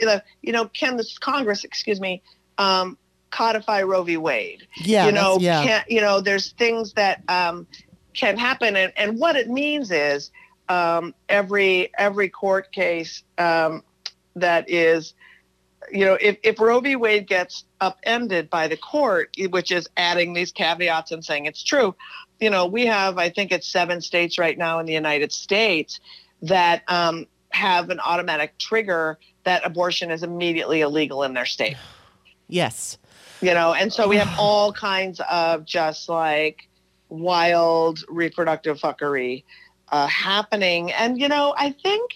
you 0.42 0.52
know, 0.52 0.66
can 0.66 0.98
this 0.98 1.18
Congress, 1.18 1.64
excuse 1.64 2.00
me, 2.00 2.22
um, 2.58 2.98
codify 3.32 3.84
Roe 3.84 4.04
v. 4.04 4.18
Wade? 4.18 4.68
yeah, 4.78 5.06
you 5.06 5.12
know, 5.12 5.38
yeah. 5.40 5.64
can 5.64 5.84
you 5.88 6.02
know, 6.02 6.22
there's 6.22 6.52
things 6.54 6.94
that 6.94 7.24
um, 7.28 7.68
can 8.14 8.38
happen, 8.38 8.76
and, 8.76 8.94
and 8.98 9.20
what 9.20 9.36
it 9.36 9.50
means 9.50 9.92
is 9.92 10.32
um, 10.70 11.14
every 11.28 11.92
every 11.98 12.30
court 12.30 12.72
case 12.72 13.24
um, 13.38 13.84
that 14.36 14.70
is, 14.70 15.14
you 15.92 16.06
know, 16.06 16.18
if, 16.22 16.38
if 16.44 16.60
Roe 16.60 16.80
v. 16.80 16.96
Wade 16.96 17.28
gets 17.28 17.66
upended 17.82 18.50
by 18.50 18.68
the 18.68 18.78
court, 18.78 19.36
which 19.50 19.72
is 19.72 19.90
adding 19.98 20.34
these 20.34 20.52
caveats 20.52 21.12
and 21.12 21.26
saying 21.26 21.46
it's 21.46 21.64
true, 21.64 21.96
you 22.40 22.50
know, 22.50 22.66
we 22.68 22.86
have 22.86 23.18
I 23.18 23.30
think 23.30 23.52
it's 23.52 23.68
seven 23.68 24.00
states 24.02 24.38
right 24.38 24.58
now 24.58 24.80
in 24.80 24.86
the 24.86 24.94
United 24.94 25.32
States 25.32 26.00
that 26.44 26.84
um, 26.88 27.26
have 27.52 27.90
an 27.90 28.00
automatic 28.00 28.58
trigger 28.58 29.18
that 29.44 29.66
abortion 29.66 30.12
is 30.12 30.24
immediately 30.24 30.82
illegal 30.82 31.24
in 31.24 31.34
their 31.34 31.46
state 31.46 31.78
Yes. 32.48 32.98
you 33.42 33.54
know 33.54 33.74
and 33.74 33.92
so 33.92 34.08
we 34.08 34.18
have 34.18 34.34
all 34.40 34.72
kinds 34.72 35.20
of 35.30 35.66
just 35.66 36.10
like 36.10 36.68
wild 37.10 38.00
reproductive 38.08 38.80
fuckery 38.80 39.44
uh, 39.92 40.08
happening. 40.08 40.92
And 40.92 41.20
you 41.20 41.28
know 41.28 41.54
i 41.58 41.72
think 41.72 42.12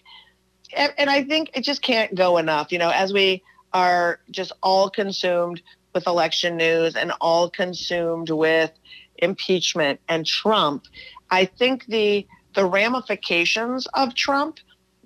and 0.76 0.92
and 0.98 1.10
i 1.10 1.24
think 1.24 1.52
it 1.54 1.62
just 1.64 1.82
can't 1.82 2.14
go 2.16 2.38
enough. 2.38 2.72
You 2.72 2.80
know 2.80 2.90
as 2.90 3.14
we 3.14 3.44
are 3.74 4.20
just 4.32 4.52
all 4.62 4.90
consumed 4.90 5.62
with 5.96 6.08
election 6.08 6.58
news 6.58 6.96
and 6.96 7.12
all 7.22 7.50
consumed 7.50 8.30
with 8.30 8.72
impeachment 9.18 10.00
and 10.10 10.26
trump 10.26 10.86
i 11.32 11.46
think 11.46 11.86
the 11.86 12.26
the 12.56 12.66
ramifications 12.66 13.88
of 13.94 14.14
trump 14.16 14.58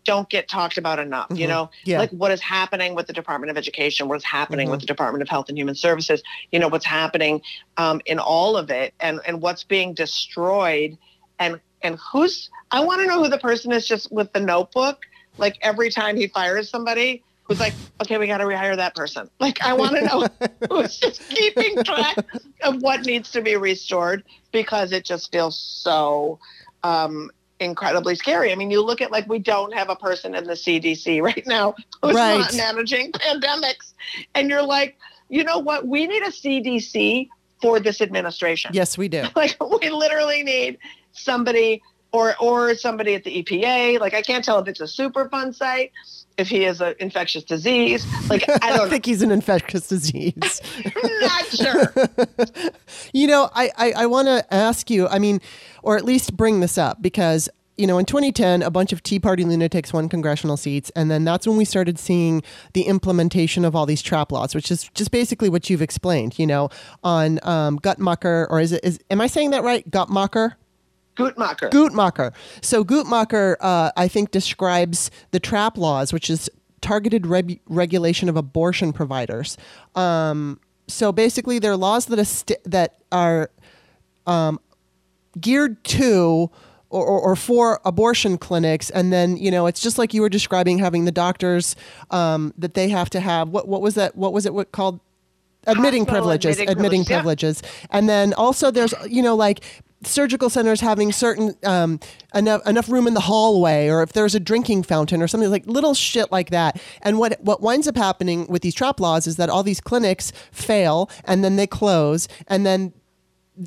don't 0.05 0.29
get 0.29 0.47
talked 0.47 0.77
about 0.77 0.99
enough 0.99 1.27
you 1.31 1.45
Mhm. 1.45 1.49
know? 1.49 1.69
Yeah. 1.83 1.99
like 1.99 2.11
what 2.11 2.31
is 2.31 2.39
happening 2.41 2.95
with 2.95 3.07
the 3.07 3.13
Department 3.13 3.51
of 3.51 3.57
Education, 3.57 4.07
what 4.07 4.15
is 4.15 4.23
happening 4.23 4.67
Mhm. 4.67 4.71
with 4.71 4.79
the 4.79 4.85
Department 4.85 5.21
of 5.21 5.27
Health 5.27 5.49
and 5.49 5.57
Human 5.57 5.75
Services, 5.75 6.23
you 6.51 6.59
know, 6.59 6.69
what's 6.69 6.85
happening 6.85 7.41
um, 7.75 7.99
in 8.05 8.17
all 8.17 8.55
of 8.55 8.69
it? 8.71 8.93
And, 9.01 9.19
and 9.27 9.41
what's 9.41 9.65
being 9.65 9.93
destroyed? 9.93 10.97
And 11.39 11.59
and 11.81 11.99
who's 12.11 12.49
I 12.71 12.81
want 12.81 13.01
to 13.01 13.07
know 13.07 13.23
who 13.23 13.29
the 13.29 13.37
person 13.37 13.71
is 13.71 13.87
just 13.87 14.11
with 14.11 14.31
the 14.33 14.39
notebook, 14.39 14.99
like 15.37 15.57
every 15.61 15.89
time 15.89 16.17
he 16.17 16.27
fires 16.27 16.69
somebody, 16.69 17.23
who's 17.43 17.59
like, 17.59 17.75
okay, 18.01 18.17
we 18.17 18.27
got 18.27 18.39
to 18.39 18.43
rehire 18.45 18.75
that 18.75 18.95
person. 18.95 19.29
Like 19.39 19.61
I 19.61 19.73
want 19.73 19.95
to 19.95 20.01
know 20.01 20.27
who's 20.69 20.97
just 20.97 21.27
keeping 21.29 21.83
track 21.83 22.17
of 22.63 22.81
what 22.81 23.05
needs 23.05 23.31
to 23.31 23.41
be 23.41 23.55
restored 23.55 24.23
because 24.51 24.91
it 24.91 25.05
just 25.05 25.31
feels 25.31 25.57
so 25.57 26.39
um, 26.83 27.31
incredibly 27.59 28.15
scary. 28.15 28.51
I 28.51 28.55
mean, 28.55 28.69
you 28.69 28.83
look 28.83 29.01
at 29.01 29.11
like 29.11 29.27
we 29.29 29.39
don't 29.39 29.73
have 29.73 29.89
a 29.89 29.95
person 29.95 30.35
in 30.35 30.43
the 30.43 30.53
CDC 30.53 31.21
right 31.21 31.45
now 31.47 31.75
who's 32.01 32.15
Right. 32.15 32.39
not 32.39 32.53
managing 32.53 33.11
pandemics, 33.13 33.93
and 34.35 34.49
you're 34.49 34.63
like, 34.63 34.97
you 35.29 35.43
know 35.43 35.59
what? 35.59 35.87
We 35.87 36.05
need 36.07 36.23
a 36.23 36.31
CDC 36.31 37.29
for 37.61 37.79
this 37.79 38.01
administration. 38.01 38.71
yes, 38.73 38.97
we 38.97 39.07
do. 39.07 39.23
Like 39.35 39.57
we 39.81 39.89
literally 39.89 40.43
need 40.43 40.77
somebody 41.13 41.81
or 42.11 42.35
or 42.39 42.75
somebody 42.75 43.15
at 43.15 43.23
the 43.23 43.43
EPA. 43.43 43.99
Like 43.99 44.13
I 44.13 44.21
can't 44.21 44.43
tell 44.43 44.59
if 44.59 44.67
it's 44.67 44.81
a 44.81 44.85
Superfund 44.85 45.55
site, 45.55 45.91
if 46.37 46.47
he 46.47 46.65
is 46.65 46.81
an 46.81 46.95
infectious 46.99 47.43
disease. 47.43 48.05
Like 48.29 48.47
I 48.49 48.57
I 48.61 48.77
don't 48.77 48.89
think 48.89 49.05
he's 49.05 49.21
an 49.21 49.31
infectious 49.31 49.87
disease. 49.87 50.61
Not 51.21 51.45
sure. 51.45 51.93
you 53.13 53.27
know, 53.27 53.49
I, 53.53 53.71
I, 53.77 53.91
I 53.97 54.05
want 54.05 54.27
to 54.27 54.53
ask 54.53 54.89
you, 54.89 55.07
I 55.07 55.19
mean, 55.19 55.41
or 55.83 55.97
at 55.97 56.05
least 56.05 56.35
bring 56.37 56.59
this 56.59 56.77
up 56.77 57.01
because 57.01 57.49
you 57.77 57.85
know, 57.85 57.99
in 57.99 58.05
2010, 58.05 58.63
a 58.63 58.71
bunch 58.71 58.91
of 58.91 59.03
Tea 59.03 59.19
Party 59.19 59.43
lunatics 59.43 59.93
won 59.93 60.09
congressional 60.09 60.57
seats, 60.57 60.91
and 60.95 61.11
then 61.11 61.23
that's 61.23 61.47
when 61.47 61.57
we 61.57 61.65
started 61.65 61.99
seeing 61.99 62.41
the 62.73 62.83
implementation 62.83 63.63
of 63.63 63.75
all 63.75 63.85
these 63.85 64.01
trap 64.01 64.31
laws, 64.31 64.55
which 64.55 64.71
is 64.71 64.89
just 64.95 65.11
basically 65.11 65.47
what 65.47 65.69
you've 65.69 65.81
explained. 65.81 66.39
You 66.39 66.47
know, 66.47 66.69
on 67.03 67.39
um, 67.43 67.77
Guttmacher, 67.79 68.47
or 68.49 68.59
is 68.59 68.71
it? 68.71 68.83
Is 68.83 68.99
am 69.11 69.21
I 69.21 69.27
saying 69.27 69.51
that 69.51 69.63
right? 69.63 69.89
Guttmacher. 69.89 70.55
Guttmacher. 71.17 71.69
Guttmacher. 71.71 72.33
So 72.61 72.83
Guttmacher, 72.83 73.55
uh, 73.59 73.91
I 73.97 74.07
think, 74.07 74.31
describes 74.31 75.11
the 75.31 75.39
trap 75.39 75.77
laws, 75.77 76.13
which 76.13 76.29
is 76.29 76.49
targeted 76.81 77.25
reg- 77.25 77.59
regulation 77.67 78.29
of 78.29 78.37
abortion 78.37 78.93
providers. 78.93 79.57
Um, 79.95 80.59
so 80.87 81.11
basically, 81.11 81.59
there 81.59 81.71
are 81.71 81.77
laws 81.77 82.05
that 82.05 82.19
are 82.19 82.25
st- 82.25 82.63
that 82.63 82.99
are 83.11 83.49
um, 84.25 84.59
geared 85.39 85.83
to 85.85 86.49
or, 86.89 87.05
or, 87.05 87.19
or, 87.19 87.35
for 87.35 87.81
abortion 87.83 88.37
clinics, 88.37 88.89
and 88.89 89.11
then 89.11 89.35
you 89.35 89.51
know 89.51 89.65
it's 89.65 89.81
just 89.81 89.97
like 89.97 90.13
you 90.13 90.21
were 90.21 90.29
describing 90.29 90.77
having 90.77 91.03
the 91.03 91.11
doctors 91.11 91.75
um, 92.11 92.53
that 92.57 92.75
they 92.75 92.87
have 92.89 93.09
to 93.09 93.19
have. 93.19 93.49
What 93.49 93.67
what 93.67 93.81
was 93.81 93.95
that? 93.95 94.15
What 94.15 94.31
was 94.31 94.45
it? 94.45 94.53
What 94.53 94.71
called? 94.71 95.01
Admitting 95.67 96.01
Hospital 96.01 96.05
privileges, 96.05 96.59
admitting 96.59 96.77
admitting 96.77 97.05
privilege, 97.05 97.39
privileges, 97.41 97.63
and 97.91 98.09
then 98.09 98.33
also 98.33 98.71
there's 98.71 98.93
you 99.07 99.21
know 99.21 99.35
like 99.35 99.61
surgical 100.03 100.49
centers 100.49 100.81
having 100.81 101.11
certain 101.11 101.55
um, 101.63 101.99
enough 102.33 102.65
enough 102.67 102.89
room 102.89 103.07
in 103.07 103.13
the 103.13 103.21
hallway, 103.21 103.87
or 103.87 104.03
if 104.03 104.13
there's 104.13 104.35
a 104.35 104.39
drinking 104.39 104.83
fountain 104.83 105.21
or 105.21 105.27
something 105.27 105.49
like 105.49 105.65
little 105.65 105.93
shit 105.93 106.31
like 106.31 106.49
that. 106.51 106.81
And 107.01 107.17
what 107.19 107.39
what 107.41 107.61
winds 107.61 107.87
up 107.87 107.97
happening 107.97 108.47
with 108.47 108.61
these 108.61 108.75
trap 108.75 108.99
laws 108.99 109.27
is 109.27 109.37
that 109.37 109.49
all 109.49 109.63
these 109.63 109.81
clinics 109.81 110.31
fail, 110.51 111.09
and 111.25 111.43
then 111.43 111.55
they 111.55 111.67
close, 111.67 112.27
and 112.47 112.65
then 112.65 112.93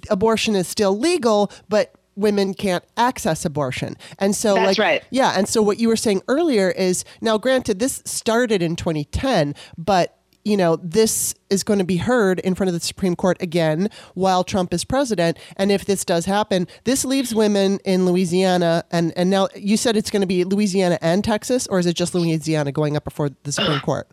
abortion 0.08 0.54
is 0.54 0.68
still 0.68 0.96
legal, 0.96 1.50
but 1.68 1.94
women 2.16 2.54
can't 2.54 2.84
access 2.96 3.44
abortion. 3.44 3.96
And 4.18 4.36
so 4.36 4.54
That's 4.54 4.78
like 4.78 4.78
right. 4.78 5.04
yeah, 5.10 5.32
and 5.36 5.48
so 5.48 5.62
what 5.62 5.78
you 5.78 5.88
were 5.88 5.96
saying 5.96 6.22
earlier 6.28 6.70
is 6.70 7.04
now 7.20 7.38
granted 7.38 7.78
this 7.78 8.02
started 8.04 8.62
in 8.62 8.76
2010, 8.76 9.54
but 9.76 10.19
you 10.44 10.56
know, 10.56 10.76
this 10.76 11.34
is 11.50 11.62
going 11.62 11.78
to 11.78 11.84
be 11.84 11.98
heard 11.98 12.38
in 12.40 12.54
front 12.54 12.68
of 12.68 12.74
the 12.74 12.80
Supreme 12.80 13.14
Court 13.14 13.40
again 13.40 13.90
while 14.14 14.44
Trump 14.44 14.72
is 14.72 14.84
president. 14.84 15.38
And 15.56 15.70
if 15.70 15.84
this 15.84 16.04
does 16.04 16.24
happen, 16.24 16.66
this 16.84 17.04
leaves 17.04 17.34
women 17.34 17.78
in 17.84 18.06
Louisiana. 18.06 18.84
And, 18.90 19.12
and 19.16 19.30
now 19.30 19.48
you 19.54 19.76
said 19.76 19.96
it's 19.96 20.10
going 20.10 20.22
to 20.22 20.26
be 20.26 20.44
Louisiana 20.44 20.98
and 21.02 21.22
Texas, 21.22 21.66
or 21.66 21.78
is 21.78 21.86
it 21.86 21.94
just 21.94 22.14
Louisiana 22.14 22.72
going 22.72 22.96
up 22.96 23.04
before 23.04 23.30
the 23.42 23.52
Supreme 23.52 23.80
Court? 23.80 24.08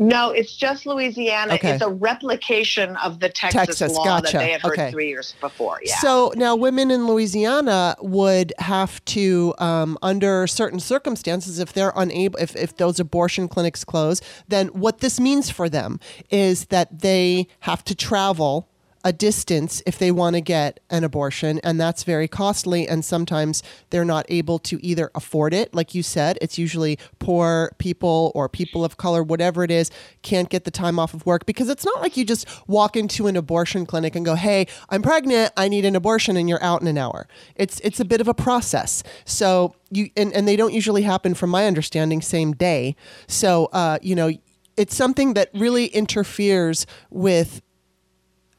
No, 0.00 0.30
it's 0.30 0.56
just 0.56 0.86
Louisiana. 0.86 1.54
Okay. 1.54 1.72
It's 1.72 1.82
a 1.82 1.90
replication 1.90 2.96
of 2.96 3.20
the 3.20 3.28
Texas, 3.28 3.78
Texas, 3.78 3.92
law 3.92 4.04
gotcha. 4.04 4.32
that 4.32 4.38
they 4.38 4.52
had 4.52 4.62
heard 4.62 4.72
Okay. 4.72 4.90
three 4.90 5.08
years 5.08 5.34
before. 5.42 5.78
Yeah. 5.84 5.94
So 5.98 6.32
now 6.36 6.56
women 6.56 6.90
in 6.90 7.06
Louisiana 7.06 7.96
would 8.00 8.54
have 8.60 9.04
to, 9.04 9.54
um, 9.58 9.98
under 10.00 10.46
certain 10.46 10.80
circumstances, 10.80 11.58
if 11.58 11.74
they're 11.74 11.92
unable, 11.94 12.38
if, 12.40 12.56
if 12.56 12.76
those 12.78 12.98
abortion 12.98 13.46
clinics 13.46 13.84
close, 13.84 14.22
then 14.48 14.68
what 14.68 15.00
this 15.00 15.20
means 15.20 15.50
for 15.50 15.68
them 15.68 16.00
is 16.30 16.64
that 16.66 17.00
they 17.00 17.46
have 17.60 17.84
to 17.84 17.94
travel 17.94 18.69
a 19.04 19.12
distance 19.12 19.82
if 19.86 19.98
they 19.98 20.10
want 20.10 20.34
to 20.34 20.40
get 20.40 20.80
an 20.90 21.04
abortion 21.04 21.60
and 21.64 21.80
that's 21.80 22.04
very 22.04 22.28
costly 22.28 22.86
and 22.86 23.04
sometimes 23.04 23.62
they're 23.90 24.04
not 24.04 24.26
able 24.28 24.58
to 24.58 24.84
either 24.84 25.10
afford 25.14 25.54
it. 25.54 25.72
Like 25.74 25.94
you 25.94 26.02
said 26.02 26.38
it's 26.40 26.58
usually 26.58 26.98
poor 27.18 27.72
people 27.78 28.32
or 28.34 28.48
people 28.48 28.84
of 28.84 28.96
color 28.96 29.22
whatever 29.22 29.64
it 29.64 29.70
is 29.70 29.90
can't 30.22 30.48
get 30.48 30.64
the 30.64 30.70
time 30.70 30.98
off 30.98 31.14
of 31.14 31.24
work 31.26 31.46
because 31.46 31.68
it's 31.68 31.84
not 31.84 32.00
like 32.00 32.16
you 32.16 32.24
just 32.24 32.46
walk 32.68 32.96
into 32.96 33.26
an 33.26 33.36
abortion 33.36 33.86
clinic 33.86 34.14
and 34.14 34.24
go 34.24 34.34
hey 34.34 34.66
i'm 34.90 35.02
pregnant 35.02 35.52
i 35.56 35.68
need 35.68 35.84
an 35.84 35.96
abortion 35.96 36.36
and 36.36 36.48
you're 36.48 36.62
out 36.62 36.80
in 36.80 36.86
an 36.86 36.98
hour. 36.98 37.26
It's 37.56 37.80
it's 37.80 38.00
a 38.00 38.04
bit 38.04 38.20
of 38.20 38.28
a 38.28 38.34
process. 38.34 39.02
So 39.24 39.74
you 39.90 40.10
and, 40.16 40.32
and 40.32 40.46
they 40.46 40.56
don't 40.56 40.72
usually 40.72 41.02
happen 41.02 41.34
from 41.34 41.50
my 41.50 41.66
understanding 41.66 42.20
same 42.20 42.52
day. 42.52 42.96
So 43.26 43.66
uh, 43.72 43.98
you 44.02 44.14
know 44.14 44.32
it's 44.76 44.94
something 44.94 45.34
that 45.34 45.50
really 45.54 45.86
interferes 45.86 46.86
with 47.10 47.60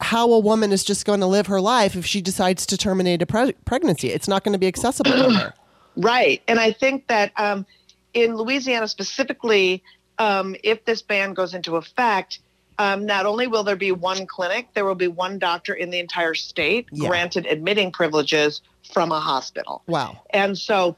how 0.01 0.31
a 0.31 0.39
woman 0.39 0.71
is 0.71 0.83
just 0.83 1.05
going 1.05 1.19
to 1.19 1.25
live 1.27 1.47
her 1.47 1.61
life 1.61 1.95
if 1.95 2.05
she 2.05 2.21
decides 2.21 2.65
to 2.67 2.77
terminate 2.77 3.21
a 3.21 3.25
pre- 3.25 3.53
pregnancy. 3.65 4.09
It's 4.09 4.27
not 4.27 4.43
going 4.43 4.53
to 4.53 4.59
be 4.59 4.67
accessible 4.67 5.11
to 5.11 5.33
her. 5.33 5.53
Right. 5.97 6.41
And 6.47 6.57
I 6.57 6.71
think 6.71 7.07
that 7.07 7.33
um, 7.37 7.65
in 8.13 8.37
Louisiana 8.37 8.87
specifically, 8.87 9.83
um, 10.19 10.55
if 10.63 10.85
this 10.85 11.01
ban 11.01 11.33
goes 11.33 11.53
into 11.53 11.75
effect, 11.75 12.39
um, 12.79 13.05
not 13.05 13.25
only 13.25 13.45
will 13.47 13.63
there 13.65 13.75
be 13.75 13.91
one 13.91 14.25
clinic, 14.25 14.69
there 14.73 14.85
will 14.85 14.95
be 14.95 15.09
one 15.09 15.37
doctor 15.37 15.73
in 15.73 15.89
the 15.89 15.99
entire 15.99 16.33
state 16.33 16.87
Yeah. 16.93 17.09
granted 17.09 17.45
admitting 17.45 17.91
privileges 17.91 18.61
from 18.93 19.11
a 19.11 19.19
hospital. 19.19 19.83
Wow. 19.87 20.21
And 20.29 20.57
so, 20.57 20.95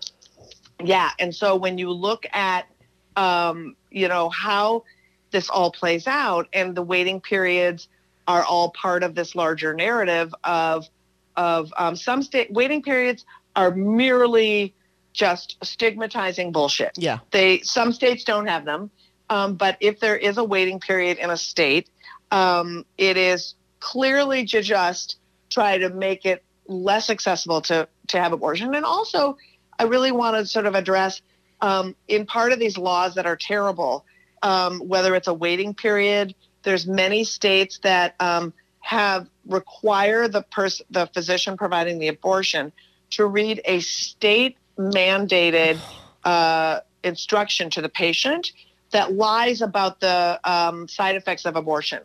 yeah. 0.84 1.10
And 1.18 1.34
so 1.34 1.56
when 1.56 1.80
you 1.80 1.90
look 1.90 2.28
at, 2.32 2.68
um, 3.16 3.76
you 3.90 4.08
know, 4.08 4.30
how 4.30 4.84
this 5.32 5.50
all 5.50 5.72
plays 5.72 6.06
out 6.06 6.48
and 6.54 6.76
the 6.76 6.84
waiting 6.84 7.20
periods 7.20 7.88
are 8.28 8.44
all 8.44 8.72
part 8.72 9.04
of 9.04 9.16
this 9.16 9.36
larger 9.36 9.74
narrative 9.74 10.34
of, 10.44 10.88
of 11.36 11.74
um, 11.78 11.96
some 11.96 12.24
state 12.24 12.52
waiting 12.52 12.82
periods 12.82 13.26
are 13.56 13.72
merely 13.72 14.74
just 15.14 15.58
stigmatizing 15.64 16.52
bullshit. 16.52 16.92
Yeah. 16.98 17.20
They 17.32 17.60
some 17.62 17.94
states 17.94 18.24
don't 18.24 18.48
have 18.48 18.66
them, 18.66 18.90
um, 19.30 19.56
but 19.56 19.78
if 19.80 20.00
there 20.00 20.18
is 20.18 20.38
a 20.38 20.44
waiting 20.44 20.80
period 20.80 21.18
in 21.18 21.30
a 21.30 21.38
state, 21.38 21.90
um, 22.32 22.86
it 22.98 23.16
is 23.16 23.56
clearly 23.80 24.46
to 24.48 24.62
just 24.62 25.18
try 25.50 25.78
to 25.78 25.90
make 25.90 26.26
it 26.26 26.44
less 26.68 27.10
accessible 27.10 27.62
to 27.62 27.88
to 28.08 28.20
have 28.20 28.34
abortion. 28.34 28.74
And 28.74 28.86
also, 28.86 29.38
I 29.78 29.84
really 29.84 30.12
want 30.12 30.38
to 30.38 30.46
sort 30.46 30.66
of 30.66 30.76
address 30.76 31.22
um, 31.62 31.96
in 32.08 32.26
part 32.26 32.52
of 32.52 32.60
these 32.60 32.78
laws 32.78 33.16
that 33.16 33.26
are 33.26 33.38
terrible, 33.38 34.06
um, 34.42 34.80
whether 34.80 35.16
it's 35.16 35.28
a 35.28 35.34
waiting 35.34 35.74
period. 35.74 36.36
There's 36.64 36.88
many 36.88 37.24
states 37.24 37.80
that 37.84 38.16
um, 38.20 38.54
have 38.80 39.28
require 39.46 40.28
the 40.28 40.42
person, 40.42 40.86
the 40.90 41.08
physician 41.08 41.58
providing 41.58 42.00
the 42.00 42.08
abortion, 42.08 42.72
to 43.12 43.26
read 43.26 43.62
a 43.66 43.80
state 43.80 44.58
mandated 44.78 45.80
uh, 46.24 46.80
instruction 47.04 47.70
to 47.72 47.82
the 47.82 47.90
patient 47.90 48.52
that 48.92 49.14
lies 49.14 49.62
about 49.62 50.00
the 50.00 50.40
um, 50.44 50.88
side 50.88 51.16
effects 51.16 51.46
of 51.46 51.56
abortion. 51.56 52.00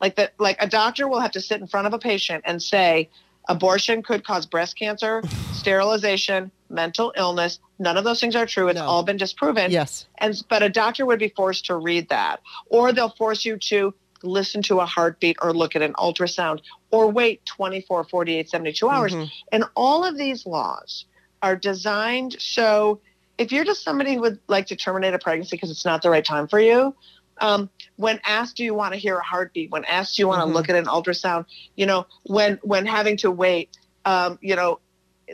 Like 0.00 0.16
that, 0.16 0.32
like 0.38 0.56
a 0.60 0.66
doctor 0.66 1.06
will 1.08 1.20
have 1.20 1.32
to 1.32 1.40
sit 1.40 1.60
in 1.60 1.66
front 1.66 1.86
of 1.86 1.92
a 1.92 1.98
patient 1.98 2.44
and 2.46 2.62
say, 2.62 3.10
abortion 3.48 4.02
could 4.02 4.24
cause 4.24 4.46
breast 4.46 4.78
cancer, 4.78 5.22
sterilization, 5.52 6.50
mental 6.70 7.12
illness. 7.16 7.58
None 7.78 7.96
of 7.96 8.04
those 8.04 8.20
things 8.20 8.36
are 8.36 8.46
true. 8.46 8.68
It's 8.68 8.78
No. 8.78 8.86
all 8.86 9.02
been 9.02 9.16
disproven. 9.16 9.70
Yes. 9.70 10.06
And 10.18 10.40
but 10.48 10.62
a 10.62 10.68
doctor 10.68 11.04
would 11.06 11.18
be 11.18 11.28
forced 11.28 11.66
to 11.66 11.76
read 11.76 12.08
that, 12.08 12.40
or 12.66 12.92
they'll 12.92 13.10
force 13.10 13.44
you 13.44 13.56
to 13.58 13.94
listen 14.22 14.62
to 14.62 14.80
a 14.80 14.86
heartbeat 14.86 15.36
or 15.40 15.52
look 15.52 15.74
at 15.74 15.82
an 15.82 15.94
ultrasound 15.94 16.60
or 16.90 17.10
wait 17.10 17.44
24, 17.46 18.04
48, 18.04 18.50
72 18.50 18.88
hours. 18.88 19.14
Mhm. 19.14 19.30
And 19.50 19.64
all 19.74 20.04
of 20.04 20.16
these 20.18 20.44
laws 20.46 21.06
are 21.42 21.56
designed 21.56 22.36
so 22.38 23.00
if 23.38 23.50
you're 23.50 23.64
just 23.64 23.82
somebody 23.82 24.12
who 24.14 24.20
would 24.20 24.38
like 24.48 24.66
to 24.66 24.76
terminate 24.76 25.14
a 25.14 25.18
pregnancy 25.18 25.56
because 25.56 25.70
it's 25.70 25.86
not 25.86 26.02
the 26.02 26.10
right 26.10 26.24
time 26.24 26.46
for 26.46 26.60
you, 26.60 26.94
um, 27.40 27.70
when 27.96 28.20
asked 28.26 28.56
do 28.56 28.64
you 28.64 28.74
want 28.74 28.92
to 28.92 28.98
hear 29.00 29.16
a 29.16 29.24
heartbeat, 29.24 29.70
when 29.70 29.82
asked 29.86 30.16
do 30.16 30.22
you 30.22 30.28
want 30.28 30.42
to 30.42 30.44
look 30.44 30.68
at 30.68 30.76
an 30.76 30.84
ultrasound, 30.84 31.46
you 31.74 31.86
know, 31.86 32.04
when 32.24 32.58
when 32.62 32.84
having 32.84 33.16
to 33.16 33.30
wait, 33.30 33.70
um, 34.04 34.38
you 34.42 34.54
know, 34.54 34.78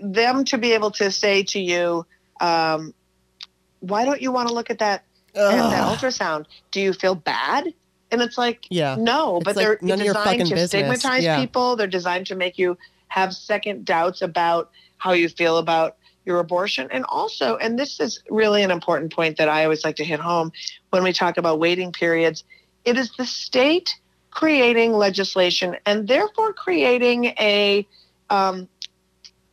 them 0.02 0.44
to 0.46 0.58
be 0.58 0.72
able 0.72 0.90
to 0.92 1.10
say 1.10 1.42
to 1.44 1.60
you, 1.60 2.06
um, 2.40 2.94
why 3.80 4.04
don't 4.04 4.20
you 4.20 4.32
want 4.32 4.48
to 4.48 4.54
look 4.54 4.70
at 4.70 4.78
that 4.78 5.04
at 5.34 5.70
that 5.70 5.84
ultrasound? 5.84 6.46
Do 6.70 6.80
you 6.80 6.92
feel 6.92 7.14
bad? 7.14 7.72
And 8.10 8.22
it's 8.22 8.38
like, 8.38 8.66
Yeah. 8.70 8.96
no, 8.98 9.40
but 9.40 9.56
like 9.56 9.64
they're 9.66 9.78
none 9.82 10.00
of 10.00 10.04
your 10.04 10.14
designed 10.14 10.46
to 10.46 10.68
stigmatize 10.68 11.24
Yeah. 11.24 11.40
people. 11.40 11.76
They're 11.76 11.86
designed 11.86 12.26
to 12.28 12.34
make 12.34 12.56
you 12.56 12.78
have 13.08 13.34
second 13.34 13.84
doubts 13.84 14.22
about 14.22 14.70
how 14.98 15.12
you 15.12 15.28
feel 15.28 15.58
about 15.58 15.96
your 16.24 16.40
abortion. 16.40 16.88
And 16.90 17.04
also, 17.08 17.56
and 17.56 17.78
this 17.78 18.00
is 18.00 18.20
really 18.30 18.62
an 18.62 18.70
important 18.70 19.12
point 19.12 19.36
that 19.38 19.48
I 19.48 19.64
always 19.64 19.84
like 19.84 19.96
to 19.96 20.04
hit 20.04 20.20
home 20.20 20.52
when 20.90 21.02
we 21.02 21.12
talk 21.12 21.36
about 21.36 21.58
waiting 21.58 21.92
periods, 21.92 22.44
it 22.84 22.96
is 22.96 23.12
the 23.16 23.24
state 23.26 23.96
creating 24.30 24.92
legislation 24.92 25.76
and 25.86 26.08
therefore 26.08 26.52
creating 26.52 27.26
a 27.38 27.86
um, 28.28 28.68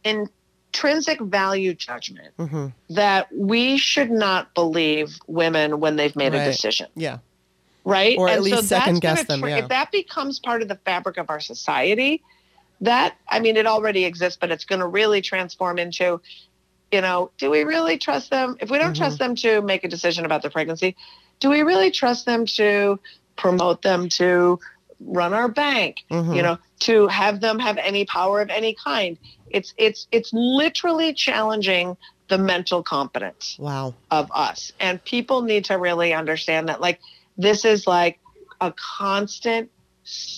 intrinsic 0.04 1.20
value 1.22 1.74
judgment 1.74 2.36
Mhm. 2.38 2.74
that 2.90 3.28
we 3.36 3.78
should 3.78 4.12
not 4.12 4.54
believe 4.54 5.18
women 5.28 5.80
when 5.80 5.96
they've 5.96 6.16
made 6.16 6.34
Right. 6.34 6.42
a 6.42 6.46
decision 6.46 6.88
Yeah. 6.96 7.20
right? 7.86 8.18
Or 8.18 8.30
at 8.30 8.36
and 8.36 8.44
least 8.44 8.56
so 8.56 8.62
that's 8.62 8.86
second 8.86 9.02
guess 9.02 9.24
them, 9.26 9.46
yeah. 9.46 9.58
If 9.58 9.70
that 9.70 9.92
becomes 9.92 10.40
part 10.40 10.62
of 10.62 10.68
the 10.68 10.76
fabric 10.86 11.18
of 11.18 11.30
our 11.30 11.40
society, 11.40 12.24
that 12.82 13.16
I 13.30 13.40
mean, 13.40 13.58
it 13.58 13.66
already 13.66 14.06
exists, 14.06 14.38
but 14.40 14.52
it's 14.52 14.66
going 14.66 14.80
to 14.80 14.88
really 14.88 15.22
transform 15.22 15.78
into, 15.80 16.22
you 16.92 17.02
know, 17.02 17.32
do 17.38 17.50
we 17.50 17.64
really 17.64 17.98
trust 17.98 18.30
them? 18.30 18.58
If 18.60 18.70
we 18.70 18.78
don't 18.78 18.94
Mhm. 18.94 18.98
trust 18.98 19.20
them 19.20 19.36
to 19.38 19.62
make 19.62 19.84
a 19.84 19.88
decision 19.88 20.26
about 20.26 20.42
their 20.42 20.52
pregnancy, 20.52 20.96
do 21.40 21.50
we 21.50 21.62
really 21.62 21.92
trust 21.92 22.26
them 22.26 22.46
to 22.46 23.00
promote 23.36 23.82
them 23.82 24.10
to 24.10 24.60
run 25.06 25.34
our 25.34 25.48
bank? 25.48 25.98
Mhm. 26.12 26.36
You 26.36 26.42
know, 26.42 26.58
to 26.82 27.08
have 27.08 27.40
them 27.42 27.60
have 27.60 27.78
any 27.78 28.06
power 28.06 28.42
of 28.42 28.50
any 28.50 28.76
kind? 28.84 29.18
It's 29.50 29.74
it's 29.78 30.08
it's 30.12 30.32
literally 30.34 31.14
challenging 31.14 31.98
the 32.30 32.38
mental 32.38 32.82
competence 32.82 33.56
Wow. 33.60 33.94
of 34.10 34.32
us. 34.34 34.72
And 34.80 35.04
people 35.04 35.42
need 35.42 35.66
to 35.66 35.76
really 35.76 36.14
understand 36.14 36.70
that 36.70 36.82
like 36.82 37.00
this 37.38 37.66
is 37.66 37.86
like 37.86 38.20
a 38.62 38.74
constant 38.98 39.70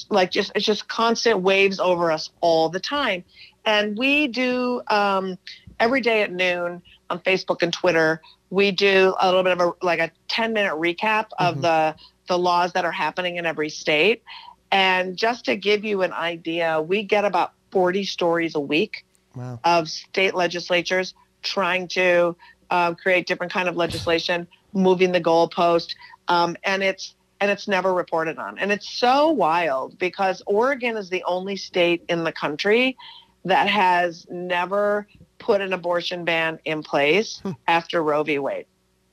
like 0.10 0.32
just 0.32 0.52
it's 0.56 0.66
just 0.66 0.88
constant 0.88 1.42
waves 1.42 1.80
over 1.80 2.12
us 2.12 2.30
all 2.42 2.70
the 2.70 2.80
time. 2.80 3.24
And 3.66 3.98
we 3.98 4.28
do 4.28 4.82
um 4.90 5.38
every 5.80 6.02
day 6.02 6.22
at 6.24 6.32
noon 6.32 6.82
on 7.10 7.20
Facebook 7.20 7.62
and 7.62 7.72
Twitter, 7.74 8.22
we 8.50 8.72
do 8.72 9.16
a 9.20 9.28
little 9.28 9.44
bit 9.44 9.60
of 9.60 9.62
a 9.62 9.86
like 9.86 10.00
a 10.00 10.12
10 10.28 10.54
minute 10.54 10.74
recap 10.74 11.28
of 11.40 11.56
Mhm. 11.58 11.62
the 11.62 11.96
the 12.28 12.38
laws 12.38 12.74
that 12.74 12.86
are 12.86 12.92
happening 12.92 13.38
in 13.38 13.46
every 13.46 13.70
state. 13.70 14.24
And 14.72 15.18
just 15.18 15.46
to 15.46 15.56
give 15.56 15.86
you 15.86 16.02
an 16.02 16.14
idea, 16.14 16.82
we 16.82 17.04
get 17.04 17.26
about 17.26 17.52
40 17.72 18.04
stories 18.06 18.56
a 18.56 18.60
week 18.60 19.04
Wow. 19.36 19.60
of 19.66 19.90
state 19.90 20.34
legislatures 20.34 21.14
trying 21.44 21.88
to 21.90 22.36
uh, 22.70 22.94
create 22.96 23.28
different 23.28 23.52
kind 23.52 23.68
of 23.70 23.76
legislation, 23.76 24.48
moving 24.74 25.12
the 25.12 25.22
goalpost, 25.22 25.90
um, 26.28 26.56
and 26.64 26.82
it's 26.84 27.16
and 27.42 27.52
it's 27.52 27.68
never 27.68 27.94
reported 27.94 28.38
on. 28.38 28.58
And 28.58 28.72
it's 28.72 28.90
so 28.98 29.30
wild 29.30 30.00
because 30.00 30.42
Oregon 30.48 30.96
is 30.96 31.10
the 31.10 31.22
only 31.28 31.58
state 31.58 32.02
in 32.08 32.24
the 32.24 32.32
country 32.32 32.96
that 33.44 33.68
has 33.68 34.26
never 34.30 35.06
put 35.38 35.60
an 35.60 35.74
abortion 35.74 36.24
ban 36.24 36.60
in 36.64 36.82
place 36.82 37.40
Hmm. 37.42 37.52
after 37.68 38.02
Roe 38.02 38.24
v. 38.24 38.40
Wade. 38.40 38.66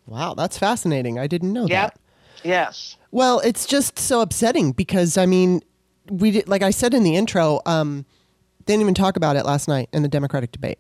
Wow. 0.06 0.34
That's 0.34 0.56
fascinating. 0.56 1.18
I 1.18 1.26
didn't 1.26 1.52
know 1.52 1.66
Yep. 1.66 1.94
that. 1.94 1.98
Yes. 2.44 2.96
Well, 3.12 3.40
it's 3.40 3.66
just 3.66 3.98
so 3.98 4.22
upsetting 4.22 4.72
because 4.72 5.16
I 5.16 5.27
mean, 5.27 5.62
we 6.11 6.33
did, 6.33 6.48
like 6.48 6.62
I 6.62 6.70
said 6.70 6.94
in 6.94 7.05
the 7.05 7.14
intro, 7.14 7.61
um, 7.66 8.05
they 8.64 8.72
didn't 8.72 8.83
even 8.83 8.94
talk 8.94 9.16
about 9.16 9.37
it 9.37 9.44
last 9.44 9.68
night 9.68 9.88
in 9.92 10.03
the 10.03 10.09
Democratic 10.09 10.51
debate. 10.51 10.79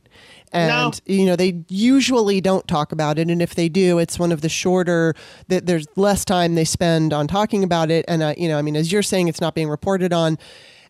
And 0.50 1.00
you 1.06 1.26
know, 1.26 1.36
they 1.36 1.62
usually 1.68 2.40
don't 2.40 2.66
talk 2.66 2.90
about 2.90 3.18
it 3.18 3.28
and 3.28 3.42
if 3.42 3.54
they 3.54 3.68
do, 3.68 3.98
it's 3.98 4.18
one 4.18 4.32
of 4.32 4.40
the 4.40 4.48
shorter 4.48 5.14
that 5.48 5.66
there's 5.66 5.86
less 5.96 6.24
time 6.24 6.54
they 6.54 6.64
spend 6.64 7.12
on 7.12 7.28
talking 7.28 7.62
about 7.62 7.90
it 7.90 8.04
and 8.08 8.22
uh, 8.22 8.34
you 8.36 8.48
know, 8.48 8.58
I 8.58 8.62
mean, 8.62 8.76
as 8.76 8.90
you're 8.90 9.02
saying 9.02 9.28
it's 9.28 9.40
not 9.40 9.54
being 9.54 9.68
reported 9.68 10.12
on. 10.12 10.38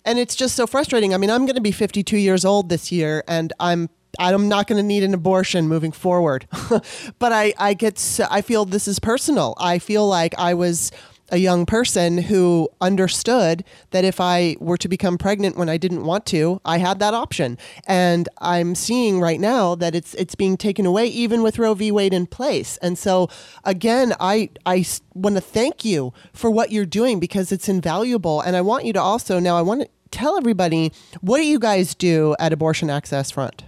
And 0.04 0.18
it's 0.18 0.34
just 0.34 0.56
so 0.56 0.66
frustrating. 0.66 1.14
I 1.14 1.16
mean, 1.16 1.30
I'm 1.30 1.46
going 1.46 1.54
to 1.54 1.60
be 1.60 1.70
52 1.70 2.16
years 2.16 2.44
old 2.44 2.68
this 2.68 2.90
year 2.90 3.22
and 3.28 3.52
I'm 3.60 3.88
I'm 4.18 4.48
not 4.48 4.66
going 4.66 4.76
to 4.76 4.86
need 4.86 5.04
an 5.04 5.14
abortion 5.14 5.68
moving 5.68 5.92
forward. 5.92 6.46
but 7.18 7.32
I, 7.32 7.54
I 7.58 7.72
get, 7.72 7.98
so, 7.98 8.26
I 8.30 8.42
feel 8.42 8.66
this 8.66 8.86
is 8.86 8.98
personal. 8.98 9.54
I 9.58 9.78
feel 9.78 10.06
like 10.06 10.34
I 10.36 10.52
was 10.52 10.92
a 11.32 11.38
young 11.38 11.64
person 11.64 12.18
who 12.18 12.68
understood 12.80 13.64
that 13.90 14.04
if 14.04 14.20
I 14.20 14.56
were 14.60 14.76
to 14.76 14.86
become 14.86 15.16
pregnant 15.16 15.56
when 15.56 15.70
I 15.70 15.78
didn't 15.78 16.04
want 16.04 16.26
to, 16.26 16.60
I 16.64 16.76
had 16.76 16.98
that 16.98 17.14
option. 17.14 17.56
And 17.86 18.28
I'm 18.38 18.74
seeing 18.74 19.18
right 19.18 19.40
now 19.40 19.74
that 19.76 19.94
it's 19.94 20.14
it's 20.14 20.34
being 20.34 20.58
taken 20.58 20.84
away 20.84 21.06
even 21.06 21.42
with 21.42 21.58
Roe 21.58 21.72
v. 21.74 21.90
Wade 21.90 22.12
in 22.12 22.26
place. 22.26 22.76
And 22.82 22.98
so 22.98 23.28
again, 23.64 24.12
I 24.20 24.50
I 24.66 24.84
want 25.14 25.36
to 25.36 25.40
thank 25.40 25.84
you 25.84 26.12
for 26.34 26.50
what 26.50 26.70
you're 26.70 26.86
doing 26.86 27.18
because 27.18 27.50
it's 27.50 27.68
invaluable. 27.68 28.42
And 28.42 28.54
I 28.54 28.60
want 28.60 28.84
you 28.84 28.92
to 28.92 29.00
also 29.00 29.38
now 29.38 29.56
I 29.56 29.62
want 29.62 29.80
to 29.82 29.88
tell 30.10 30.36
everybody 30.36 30.92
what 31.22 31.38
do 31.38 31.46
you 31.46 31.58
guys 31.58 31.94
do 31.94 32.36
at 32.38 32.52
Abortion 32.52 32.90
Access 32.90 33.30
Front? 33.30 33.64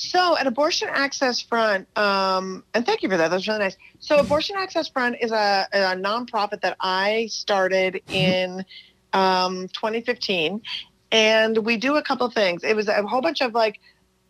So, 0.00 0.38
at 0.38 0.46
Abortion 0.46 0.88
Access 0.92 1.40
Front, 1.40 1.88
um, 1.98 2.62
and 2.72 2.86
thank 2.86 3.02
you 3.02 3.08
for 3.08 3.16
that. 3.16 3.32
That's 3.32 3.48
really 3.48 3.58
nice. 3.58 3.76
So, 3.98 4.20
Abortion 4.20 4.54
Access 4.56 4.88
Front 4.88 5.16
is 5.20 5.32
a, 5.32 5.66
a 5.72 5.78
nonprofit 5.96 6.60
that 6.60 6.76
I 6.80 7.26
started 7.32 8.00
in 8.12 8.64
um, 9.12 9.66
2015, 9.68 10.62
and 11.10 11.58
we 11.58 11.78
do 11.78 11.96
a 11.96 12.02
couple 12.02 12.30
things. 12.30 12.62
It 12.62 12.76
was 12.76 12.86
a 12.86 13.02
whole 13.02 13.20
bunch 13.20 13.40
of 13.40 13.54
like 13.54 13.80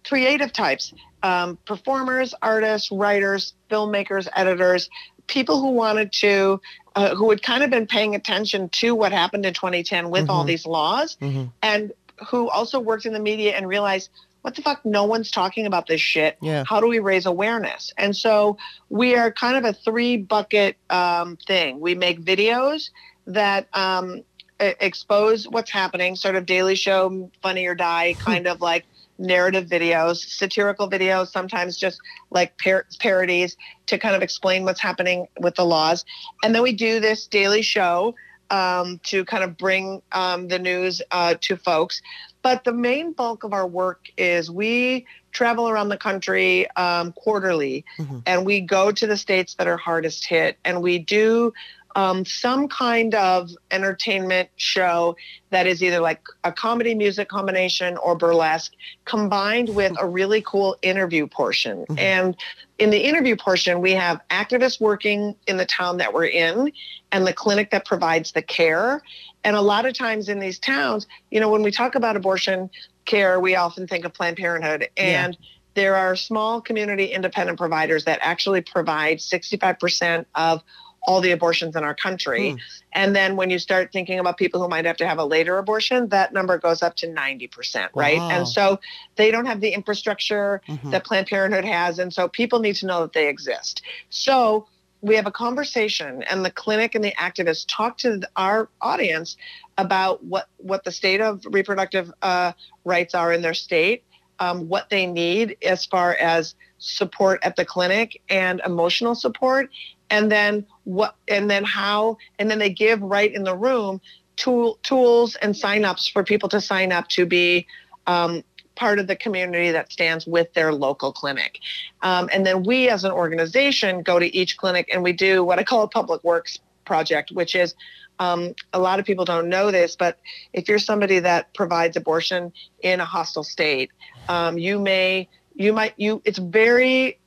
creative 0.07 0.55
types, 0.55 0.95
um, 1.23 1.59
performers, 1.67 2.33
artists, 2.41 2.91
writers, 2.91 3.53
filmmakers, 3.71 4.27
editors, 4.35 4.89
people 5.27 5.61
who 5.61 5.73
wanted 5.73 6.13
to, 6.13 6.63
uh, 6.97 7.15
who 7.15 7.29
had 7.29 7.43
kind 7.43 7.63
of 7.63 7.69
been 7.69 7.87
paying 7.87 8.15
attention 8.15 8.71
to 8.71 8.95
what 8.95 9.13
happened 9.13 9.45
in 9.45 9.53
2010 9.53 10.09
with 10.09 10.31
all 10.31 10.45
Mhm. 10.45 10.47
these 10.47 10.65
laws, 10.67 11.19
Mm-hmm. 11.21 11.45
and 11.63 11.93
who 12.31 12.49
also 12.49 12.81
worked 12.81 13.05
in 13.05 13.13
the 13.13 13.21
media 13.21 13.55
and 13.55 13.69
realized 13.69 14.09
what 14.49 14.57
the 14.57 14.63
fuck? 14.63 14.83
No 14.83 15.05
one's 15.05 15.31
talking 15.31 15.67
about 15.67 15.87
this 15.89 16.01
shit. 16.01 16.39
Yeah. 16.41 16.65
how 16.67 16.81
do 16.81 16.87
we 16.89 17.01
raise 17.01 17.27
awareness? 17.27 17.93
And 17.99 18.17
so 18.17 18.57
we 18.89 19.15
are 19.15 19.31
kind 19.31 19.59
of 19.59 19.65
a 19.67 19.75
three 19.75 20.17
bucket 20.17 20.79
um, 20.89 21.37
thing. 21.47 21.81
We 21.81 21.95
make 21.95 22.23
videos 22.23 22.89
that 23.27 23.69
um, 23.75 24.23
expose 24.59 25.47
what's 25.47 25.71
happening 25.71 26.17
sort 26.17 26.35
of 26.35 26.47
daily 26.47 26.77
show 26.77 27.31
funny 27.43 27.67
or 27.67 27.75
die 27.75 28.17
kind 28.19 28.47
of 28.47 28.63
like 28.63 28.87
narrative 29.19 29.67
videos 29.67 30.17
satirical 30.17 30.89
videos 30.89 31.29
sometimes 31.29 31.77
just 31.77 32.01
like 32.31 32.57
par- 32.57 32.87
parodies 33.01 33.55
to 33.85 33.99
kind 33.99 34.17
of 34.17 34.23
explain 34.23 34.65
what's 34.65 34.81
happening 34.81 35.27
with 35.41 35.57
the 35.57 35.65
laws. 35.65 36.07
And 36.43 36.55
then 36.55 36.63
we 36.63 36.73
do 36.73 37.01
this 37.01 37.27
daily 37.27 37.61
show 37.61 38.15
um, 38.51 38.99
to 39.05 39.25
kind 39.25 39.45
of 39.45 39.59
bring 39.59 40.01
um, 40.13 40.49
the 40.49 40.59
news 40.59 41.03
uh, 41.11 41.35
to 41.43 41.57
folks 41.57 42.01
but 42.49 42.65
the 42.65 42.73
main 42.73 43.13
bulk 43.13 43.45
of 43.45 43.53
our 43.53 43.67
work 43.67 44.07
is 44.17 44.51
we 44.51 45.05
travel 45.33 45.69
around 45.69 45.91
the 45.91 45.99
country 45.99 46.67
um, 46.77 47.13
quarterly 47.13 47.85
Mhm. 47.99 48.23
and 48.25 48.47
we 48.47 48.63
go 48.63 48.91
to 48.91 49.07
the 49.07 49.19
states 49.19 49.55
that 49.57 49.67
are 49.67 49.77
hardest 49.77 50.25
hit 50.25 50.57
and 50.65 50.81
we 50.81 50.99
do 50.99 51.53
um, 51.95 52.25
some 52.25 52.67
kind 52.69 53.15
of 53.15 53.51
entertainment 53.71 54.49
show 54.57 55.15
that 55.51 55.67
is 55.67 55.83
either 55.83 56.01
like 56.01 56.23
a 56.43 56.51
comedy 56.53 56.95
music 56.95 57.29
combination 57.29 57.99
or 57.99 58.17
burlesque 58.17 58.73
combined 59.05 59.69
with 59.75 59.93
a 60.01 60.07
really 60.07 60.41
cool 60.41 60.75
interview 60.81 61.27
portion 61.27 61.85
Mhm. 61.91 61.99
and 61.99 62.37
in 62.79 62.91
the 62.91 62.99
interview 62.99 63.37
portion 63.37 63.81
we 63.81 63.93
have 63.93 64.21
activists 64.31 64.81
working 64.81 65.35
in 65.47 65.57
the 65.57 65.67
town 65.67 65.99
that 65.99 66.13
we're 66.13 66.27
in 66.27 66.73
and 67.13 67.27
the 67.27 67.33
clinic 67.33 67.71
that 67.71 67.85
provides 67.85 68.33
the 68.33 68.43
care 68.43 69.03
and 69.45 69.57
a 69.57 69.61
lot 69.61 69.85
of 69.85 69.95
times 69.95 70.29
in 70.29 70.39
these 70.39 70.59
towns 70.59 71.07
you 71.31 71.41
know 71.41 71.51
when 71.51 71.63
we 71.63 71.71
talk 71.71 71.95
about 71.95 72.17
abortion 72.17 72.71
care 73.05 73.41
we 73.41 73.57
often 73.57 73.87
think 73.87 74.05
of 74.05 74.15
planned 74.15 74.37
parenthood 74.37 74.89
Yeah. 74.97 75.27
and 75.27 75.37
there 75.75 75.95
are 75.95 76.17
small 76.17 76.61
community 76.61 77.07
independent 77.07 77.59
providers 77.59 78.05
that 78.05 78.19
actually 78.21 78.63
provide 78.63 79.19
65% 79.19 80.25
of 80.35 80.63
all 81.03 81.21
the 81.21 81.31
abortions 81.31 81.77
in 81.77 81.85
our 81.85 81.95
country. 81.95 82.51
Hmm. 82.53 82.57
And 82.93 83.17
then 83.17 83.37
when 83.37 83.51
you 83.51 83.59
start 83.59 83.93
thinking 83.93 84.19
about 84.19 84.37
people 84.37 84.61
who 84.61 84.69
might 84.69 84.85
have 84.85 84.97
to 84.99 85.07
have 85.07 85.19
a 85.19 85.25
later 85.25 85.59
abortion, 85.59 86.09
that 86.09 86.33
number 86.33 86.59
goes 86.59 86.83
up 86.83 86.97
to 86.97 87.07
90%, 87.07 87.89
right? 87.95 88.19
Wow. 88.19 88.31
And 88.31 88.49
so 88.49 88.81
they 89.17 89.31
don't 89.31 89.47
have 89.47 89.61
the 89.61 89.71
infrastructure 89.71 90.61
Mhm. 90.69 90.91
that 90.91 91.05
Planned 91.05 91.27
Parenthood 91.27 91.65
has. 91.65 91.99
And 91.99 92.13
so 92.13 92.29
people 92.29 92.59
need 92.59 92.77
to 92.77 92.87
know 92.87 93.03
that 93.03 93.13
they 93.13 93.29
exist. 93.29 93.83
So 94.11 94.67
we 95.01 95.15
have 95.15 95.27
a 95.27 95.31
conversation, 95.31 96.25
and 96.25 96.45
the 96.45 96.51
clinic 96.51 96.95
and 96.95 97.05
the 97.05 97.13
activists 97.13 97.65
talk 97.69 97.99
to 97.99 98.21
our 98.37 98.69
audience 98.81 99.37
about 99.77 100.25
what, 100.25 100.49
what 100.57 100.83
the 100.83 100.91
state 100.91 101.21
of 101.21 101.45
reproductive 101.51 102.11
uh, 102.23 102.53
rights 102.85 103.15
are 103.15 103.33
in 103.33 103.41
their 103.41 103.55
state, 103.55 104.03
um, 104.41 104.69
what 104.69 104.91
they 104.91 105.07
need 105.07 105.57
as 105.65 105.87
far 105.87 106.15
as 106.15 106.55
support 106.79 107.39
at 107.43 107.55
the 107.57 107.65
clinic 107.65 108.21
and 108.29 108.61
emotional 108.67 109.15
support, 109.15 109.71
and 110.11 110.33
then 110.33 110.67
what, 110.89 111.17
and 111.29 111.51
then 111.51 111.65
how, 111.65 112.17
and 112.39 112.51
then 112.51 112.59
they 112.59 112.71
give 112.71 113.03
right 113.03 113.33
in 113.33 113.45
the 113.45 113.55
room 113.55 114.01
tool, 114.37 114.79
tools 114.83 115.37
and 115.37 115.55
signups 115.55 116.11
for 116.11 116.25
people 116.25 116.49
to 116.49 116.63
sign 116.63 116.93
up 116.93 117.09
to 117.09 117.27
be 117.27 117.67
um, 118.07 118.43
part 118.75 118.99
of 118.99 119.07
the 119.07 119.15
community 119.15 119.71
that 119.71 119.93
stands 119.93 120.27
with 120.27 120.51
their 120.55 120.73
local 120.73 121.13
clinic. 121.13 121.59
Um, 122.01 122.31
and 122.33 122.47
then 122.47 122.63
we 122.63 122.89
as 122.89 123.05
an 123.05 123.13
organization 123.13 124.03
go 124.03 124.19
to 124.19 124.35
each 124.35 124.57
clinic 124.57 124.89
and 124.91 125.03
we 125.03 125.13
do 125.13 125.45
what 125.45 125.59
I 125.59 125.65
call 125.65 125.83
a 125.83 125.89
public 125.89 126.25
works 126.25 126.59
project, 126.87 127.33
which 127.33 127.55
is 127.55 127.75
um, 128.19 128.55
a 128.73 128.79
lot 128.79 128.99
of 128.99 129.05
people 129.05 129.27
don't 129.27 129.51
know 129.51 129.71
this, 129.71 129.95
but 129.95 130.19
if 130.55 130.69
you're 130.69 130.79
somebody 130.79 131.19
that 131.19 131.53
provides 131.53 131.99
abortion 131.99 132.53
in 132.81 133.01
a 133.01 133.05
hostile 133.05 133.45
state, 133.45 133.91
um, 134.29 134.57
you 134.57 134.79
may, 134.79 135.29
you 135.55 135.75
might, 135.75 135.93
you, 135.99 136.23
it's 136.25 136.39
very 136.39 137.21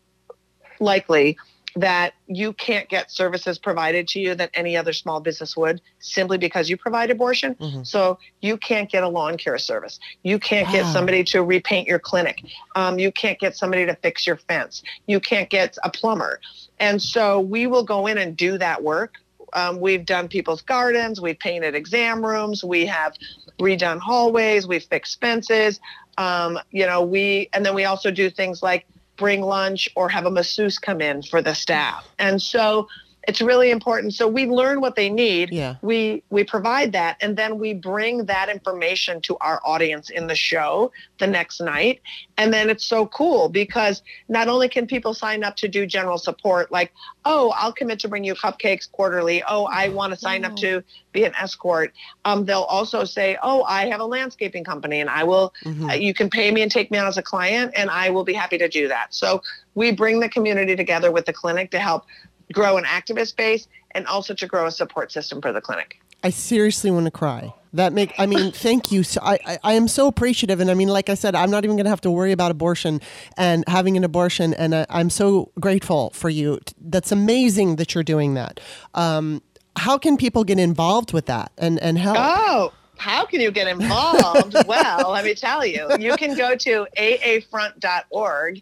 likely 0.79 1.37
that 1.75 2.13
you 2.27 2.53
can't 2.53 2.89
get 2.89 3.11
services 3.11 3.57
provided 3.57 4.07
to 4.09 4.19
you 4.19 4.35
that 4.35 4.49
any 4.53 4.75
other 4.75 4.93
small 4.93 5.19
business 5.19 5.55
would 5.55 5.81
simply 5.99 6.37
because 6.37 6.69
you 6.69 6.77
provide 6.77 7.09
abortion. 7.09 7.55
Mhm. 7.55 7.87
So 7.87 8.19
you 8.41 8.57
can't 8.57 8.89
get 8.89 9.03
a 9.03 9.07
lawn 9.07 9.37
care 9.37 9.57
service. 9.57 9.99
You 10.23 10.37
can't 10.39 10.69
get 10.71 10.85
somebody 10.91 11.23
to 11.25 11.43
repaint 11.43 11.87
your 11.87 11.99
clinic. 11.99 12.41
Um, 12.75 12.99
you 12.99 13.11
can't 13.11 13.39
get 13.39 13.55
somebody 13.55 13.85
to 13.85 13.95
fix 13.95 14.27
your 14.27 14.37
fence. 14.37 14.83
You 15.07 15.19
can't 15.19 15.49
get 15.49 15.77
a 15.83 15.89
plumber. 15.89 16.41
And 16.79 17.01
so 17.01 17.39
we 17.39 17.67
will 17.67 17.83
go 17.83 18.07
in 18.07 18.17
and 18.17 18.35
do 18.35 18.57
that 18.57 18.83
work. 18.83 19.15
Um, 19.53 19.79
we've 19.79 20.05
done 20.05 20.27
people's 20.27 20.61
gardens. 20.61 21.19
We've 21.21 21.37
painted 21.37 21.75
exam 21.75 22.25
rooms. 22.25 22.63
We 22.63 22.85
have 22.85 23.15
redone 23.59 23.99
hallways. 23.99 24.67
We've 24.67 24.83
fixed 24.83 25.19
fences. 25.19 25.79
Um, 26.17 26.59
you 26.71 26.85
know, 26.85 27.01
we, 27.01 27.49
and 27.53 27.65
then 27.65 27.75
we 27.75 27.85
also 27.85 28.11
do 28.11 28.29
things 28.29 28.61
like 28.63 28.85
bring 29.21 29.41
lunch 29.41 29.87
or 29.95 30.09
have 30.09 30.25
a 30.25 30.31
masseuse 30.31 30.79
come 30.79 30.99
in 30.99 31.21
for 31.21 31.43
the 31.43 31.53
staff. 31.53 32.09
And 32.17 32.41
so 32.41 32.87
it's 33.27 33.41
really 33.41 33.69
important. 33.69 34.15
So 34.15 34.27
we 34.27 34.47
learn 34.47 34.81
what 34.81 34.95
they 34.95 35.09
need. 35.09 35.51
Yeah. 35.51 35.75
We 35.81 36.23
we 36.29 36.43
provide 36.43 36.91
that 36.93 37.17
and 37.21 37.37
then 37.37 37.59
we 37.59 37.73
bring 37.73 38.25
that 38.25 38.49
information 38.49 39.21
to 39.21 39.37
our 39.41 39.61
audience 39.63 40.09
in 40.09 40.27
the 40.27 40.35
show 40.35 40.91
the 41.19 41.27
next 41.27 41.61
night. 41.61 42.01
And 42.37 42.51
then 42.51 42.69
it's 42.69 42.83
so 42.83 43.05
cool 43.05 43.47
because 43.49 44.01
not 44.27 44.47
only 44.47 44.69
can 44.69 44.87
people 44.87 45.13
sign 45.13 45.43
up 45.43 45.55
to 45.57 45.67
do 45.67 45.85
general 45.85 46.17
support 46.17 46.71
like, 46.71 46.91
"Oh, 47.23 47.53
I'll 47.55 47.73
commit 47.73 47.99
to 47.99 48.07
bring 48.07 48.23
you 48.23 48.33
cupcakes 48.33 48.91
quarterly. 48.91 49.43
Oh, 49.47 49.65
I 49.65 49.89
want 49.89 50.13
to 50.13 50.19
sign 50.19 50.43
up 50.43 50.55
to 50.57 50.83
be 51.11 51.23
an 51.23 51.33
escort." 51.35 51.93
Um, 52.25 52.45
they'll 52.45 52.61
also 52.63 53.03
say, 53.03 53.37
"Oh, 53.43 53.63
I 53.63 53.87
have 53.87 53.99
a 53.99 54.05
landscaping 54.05 54.63
company 54.63 54.99
and 54.99 55.09
I 55.09 55.23
will 55.25 55.53
Mhm. 55.63 55.91
uh, 55.91 55.93
you 55.93 56.15
can 56.15 56.29
pay 56.29 56.49
me 56.49 56.63
and 56.63 56.71
take 56.71 56.89
me 56.89 56.97
on 56.97 57.05
as 57.05 57.17
a 57.17 57.23
client 57.23 57.73
and 57.75 57.91
I 57.91 58.09
will 58.09 58.23
be 58.23 58.33
happy 58.33 58.57
to 58.57 58.67
do 58.67 58.87
that." 58.87 59.13
So 59.13 59.43
we 59.75 59.91
bring 59.91 60.19
the 60.19 60.29
community 60.29 60.75
together 60.75 61.11
with 61.11 61.25
the 61.25 61.33
clinic 61.33 61.71
to 61.71 61.79
help 61.79 62.05
grow 62.51 62.77
an 62.77 62.83
activist 62.83 63.35
base 63.35 63.67
and 63.91 64.07
also 64.07 64.33
to 64.33 64.47
grow 64.47 64.65
a 64.65 64.71
support 64.71 65.11
system 65.11 65.41
for 65.41 65.51
the 65.51 65.61
clinic. 65.61 65.99
I 66.23 66.29
seriously 66.29 66.91
want 66.91 67.05
to 67.05 67.11
cry. 67.11 67.53
That 67.73 67.93
make 67.93 68.13
I 68.17 68.25
mean, 68.25 68.51
thank 68.67 68.91
you. 68.91 69.03
So 69.03 69.21
I, 69.23 69.39
I 69.45 69.59
I 69.63 69.73
am 69.73 69.87
so 69.87 70.07
appreciative, 70.07 70.59
and 70.59 70.69
I 70.69 70.73
mean, 70.73 70.89
like 70.89 71.09
I 71.09 71.15
said, 71.15 71.35
I'm 71.35 71.49
not 71.49 71.63
even 71.63 71.77
going 71.77 71.85
to 71.85 71.89
have 71.89 72.01
to 72.01 72.11
worry 72.11 72.31
about 72.31 72.51
abortion 72.51 73.01
and 73.37 73.63
having 73.67 73.97
an 73.97 74.03
abortion, 74.03 74.53
and 74.53 74.75
I, 74.75 74.85
I'm 74.89 75.09
so 75.09 75.51
grateful 75.59 76.09
for 76.11 76.29
you. 76.29 76.59
That's 76.79 77.11
amazing 77.11 77.77
that 77.77 77.95
you're 77.95 78.03
doing 78.03 78.33
that. 78.33 78.59
Um, 78.93 79.41
how 79.77 79.97
can 79.97 80.17
people 80.17 80.43
get 80.43 80.59
involved 80.59 81.13
with 81.13 81.27
that 81.27 81.51
and 81.57 81.79
and 81.79 81.97
help? 81.97 82.17
Oh, 82.19 82.73
how 83.01 83.25
can 83.25 83.41
you 83.41 83.51
get 83.51 83.67
involved? 83.67 84.55
well, 84.67 85.11
let 85.11 85.25
me 85.25 85.33
tell 85.33 85.65
you. 85.65 85.89
You 85.99 86.15
can 86.17 86.35
go 86.35 86.55
to 86.55 86.87
aafront.org 86.97 88.61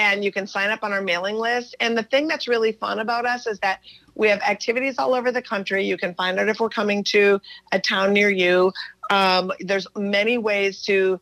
and 0.00 0.24
you 0.24 0.32
can 0.32 0.46
sign 0.46 0.70
up 0.70 0.82
on 0.82 0.92
our 0.94 1.02
mailing 1.02 1.36
list. 1.36 1.76
And 1.78 1.96
the 1.96 2.02
thing 2.02 2.26
that's 2.26 2.48
really 2.48 2.72
fun 2.72 3.00
about 3.00 3.26
us 3.26 3.46
is 3.46 3.58
that 3.58 3.80
we 4.14 4.28
have 4.28 4.40
activities 4.40 4.98
all 4.98 5.14
over 5.14 5.30
the 5.30 5.42
country. 5.42 5.84
You 5.84 5.98
can 5.98 6.14
find 6.14 6.38
out 6.40 6.48
if 6.48 6.58
we're 6.58 6.70
coming 6.70 7.04
to 7.04 7.38
a 7.70 7.78
town 7.78 8.14
near 8.14 8.30
you. 8.30 8.72
Um, 9.10 9.52
there's 9.60 9.86
many 9.96 10.38
ways 10.38 10.82
to 10.84 11.20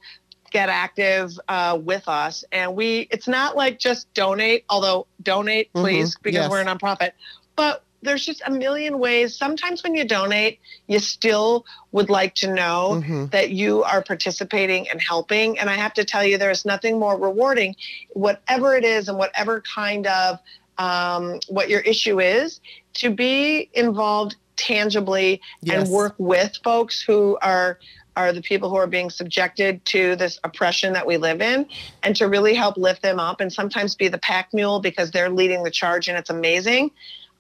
get 0.51 0.69
active 0.69 1.39
uh, 1.49 1.79
with 1.83 2.09
us 2.09 2.43
and 2.53 2.75
we 2.75 3.07
it's 3.11 3.29
not 3.29 3.55
like 3.55 3.79
just 3.79 4.11
donate 4.15 4.65
although 4.71 5.07
donate 5.23 5.71
Mhm, 5.75 5.83
please 5.83 6.17
because 6.23 6.45
yes. 6.45 6.51
we're 6.51 6.63
a 6.63 6.65
nonprofit 6.65 7.11
but 7.55 7.85
there's 8.03 8.25
just 8.25 8.43
a 8.47 8.51
million 8.51 8.99
ways 8.99 9.37
sometimes 9.37 9.83
when 9.83 9.95
you 9.95 10.05
donate 10.05 10.61
you 10.87 10.99
still 10.99 11.65
would 11.93 12.09
like 12.11 12.35
to 12.35 12.53
know 12.53 13.03
Mhm. 13.03 13.31
that 13.33 13.51
you 13.51 13.83
are 13.83 14.03
participating 14.03 14.89
and 14.89 15.01
helping 15.01 15.59
and 15.59 15.69
i 15.69 15.75
have 15.75 15.95
to 15.95 16.05
tell 16.05 16.25
you 16.25 16.39
there's 16.39 16.65
nothing 16.65 16.99
more 16.99 17.19
rewarding 17.19 17.75
whatever 18.11 18.77
it 18.77 18.85
is 18.85 19.09
and 19.09 19.19
whatever 19.19 19.63
kind 19.75 20.07
of 20.07 20.39
um, 20.79 21.41
what 21.49 21.69
your 21.69 21.81
issue 21.81 22.21
is 22.21 22.61
to 22.95 23.11
be 23.11 23.69
involved 23.75 24.37
tangibly 24.57 25.41
Yes. 25.63 25.83
and 25.83 25.91
work 25.91 26.15
with 26.19 26.57
folks 26.63 27.03
who 27.03 27.37
are 27.43 27.79
are 28.17 28.33
the 28.33 28.43
people 28.43 28.69
who 28.69 28.75
are 28.75 28.89
being 28.89 29.11
subjected 29.11 29.85
to 29.85 30.17
this 30.17 30.41
oppression 30.43 30.93
that 30.93 31.07
we 31.07 31.17
live 31.17 31.41
in 31.41 31.67
and 32.03 32.17
to 32.17 32.27
really 32.27 32.53
help 32.53 32.77
lift 32.77 33.01
them 33.03 33.21
up 33.21 33.41
and 33.41 33.53
sometimes 33.53 33.95
be 33.95 34.09
the 34.09 34.19
pack 34.19 34.53
mule 34.53 34.81
because 34.81 35.13
they're 35.13 35.31
leading 35.31 35.63
the 35.63 35.71
charge 35.71 36.09
and 36.09 36.19
it's 36.19 36.31
amazing 36.31 36.91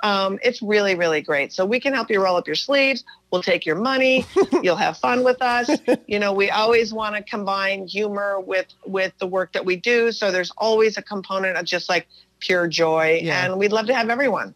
um, 0.02 0.38
it's 0.42 0.62
really 0.62 0.94
really 0.94 1.20
great 1.20 1.52
so 1.52 1.64
we 1.66 1.80
can 1.80 1.92
help 1.92 2.10
you 2.10 2.22
roll 2.22 2.36
up 2.36 2.46
your 2.46 2.54
sleeves 2.56 3.04
we'll 3.30 3.42
take 3.42 3.66
your 3.66 3.76
money 3.76 4.24
you'll 4.62 4.76
have 4.76 4.96
fun 4.96 5.24
with 5.24 5.40
us 5.42 5.68
you 6.06 6.18
know 6.18 6.32
we 6.32 6.50
always 6.50 6.92
want 6.92 7.16
to 7.16 7.22
combine 7.22 7.86
humor 7.86 8.40
with 8.40 8.66
with 8.86 9.12
the 9.18 9.26
work 9.26 9.52
that 9.52 9.64
we 9.64 9.76
do 9.76 10.12
so 10.12 10.30
there's 10.30 10.52
always 10.56 10.96
a 10.96 11.02
component 11.02 11.56
of 11.56 11.64
just 11.64 11.88
like 11.88 12.06
pure 12.40 12.68
joy 12.68 13.18
Yeah. 13.22 13.44
and 13.44 13.58
we'd 13.58 13.72
love 13.72 13.86
to 13.86 13.94
have 13.94 14.08
everyone 14.10 14.54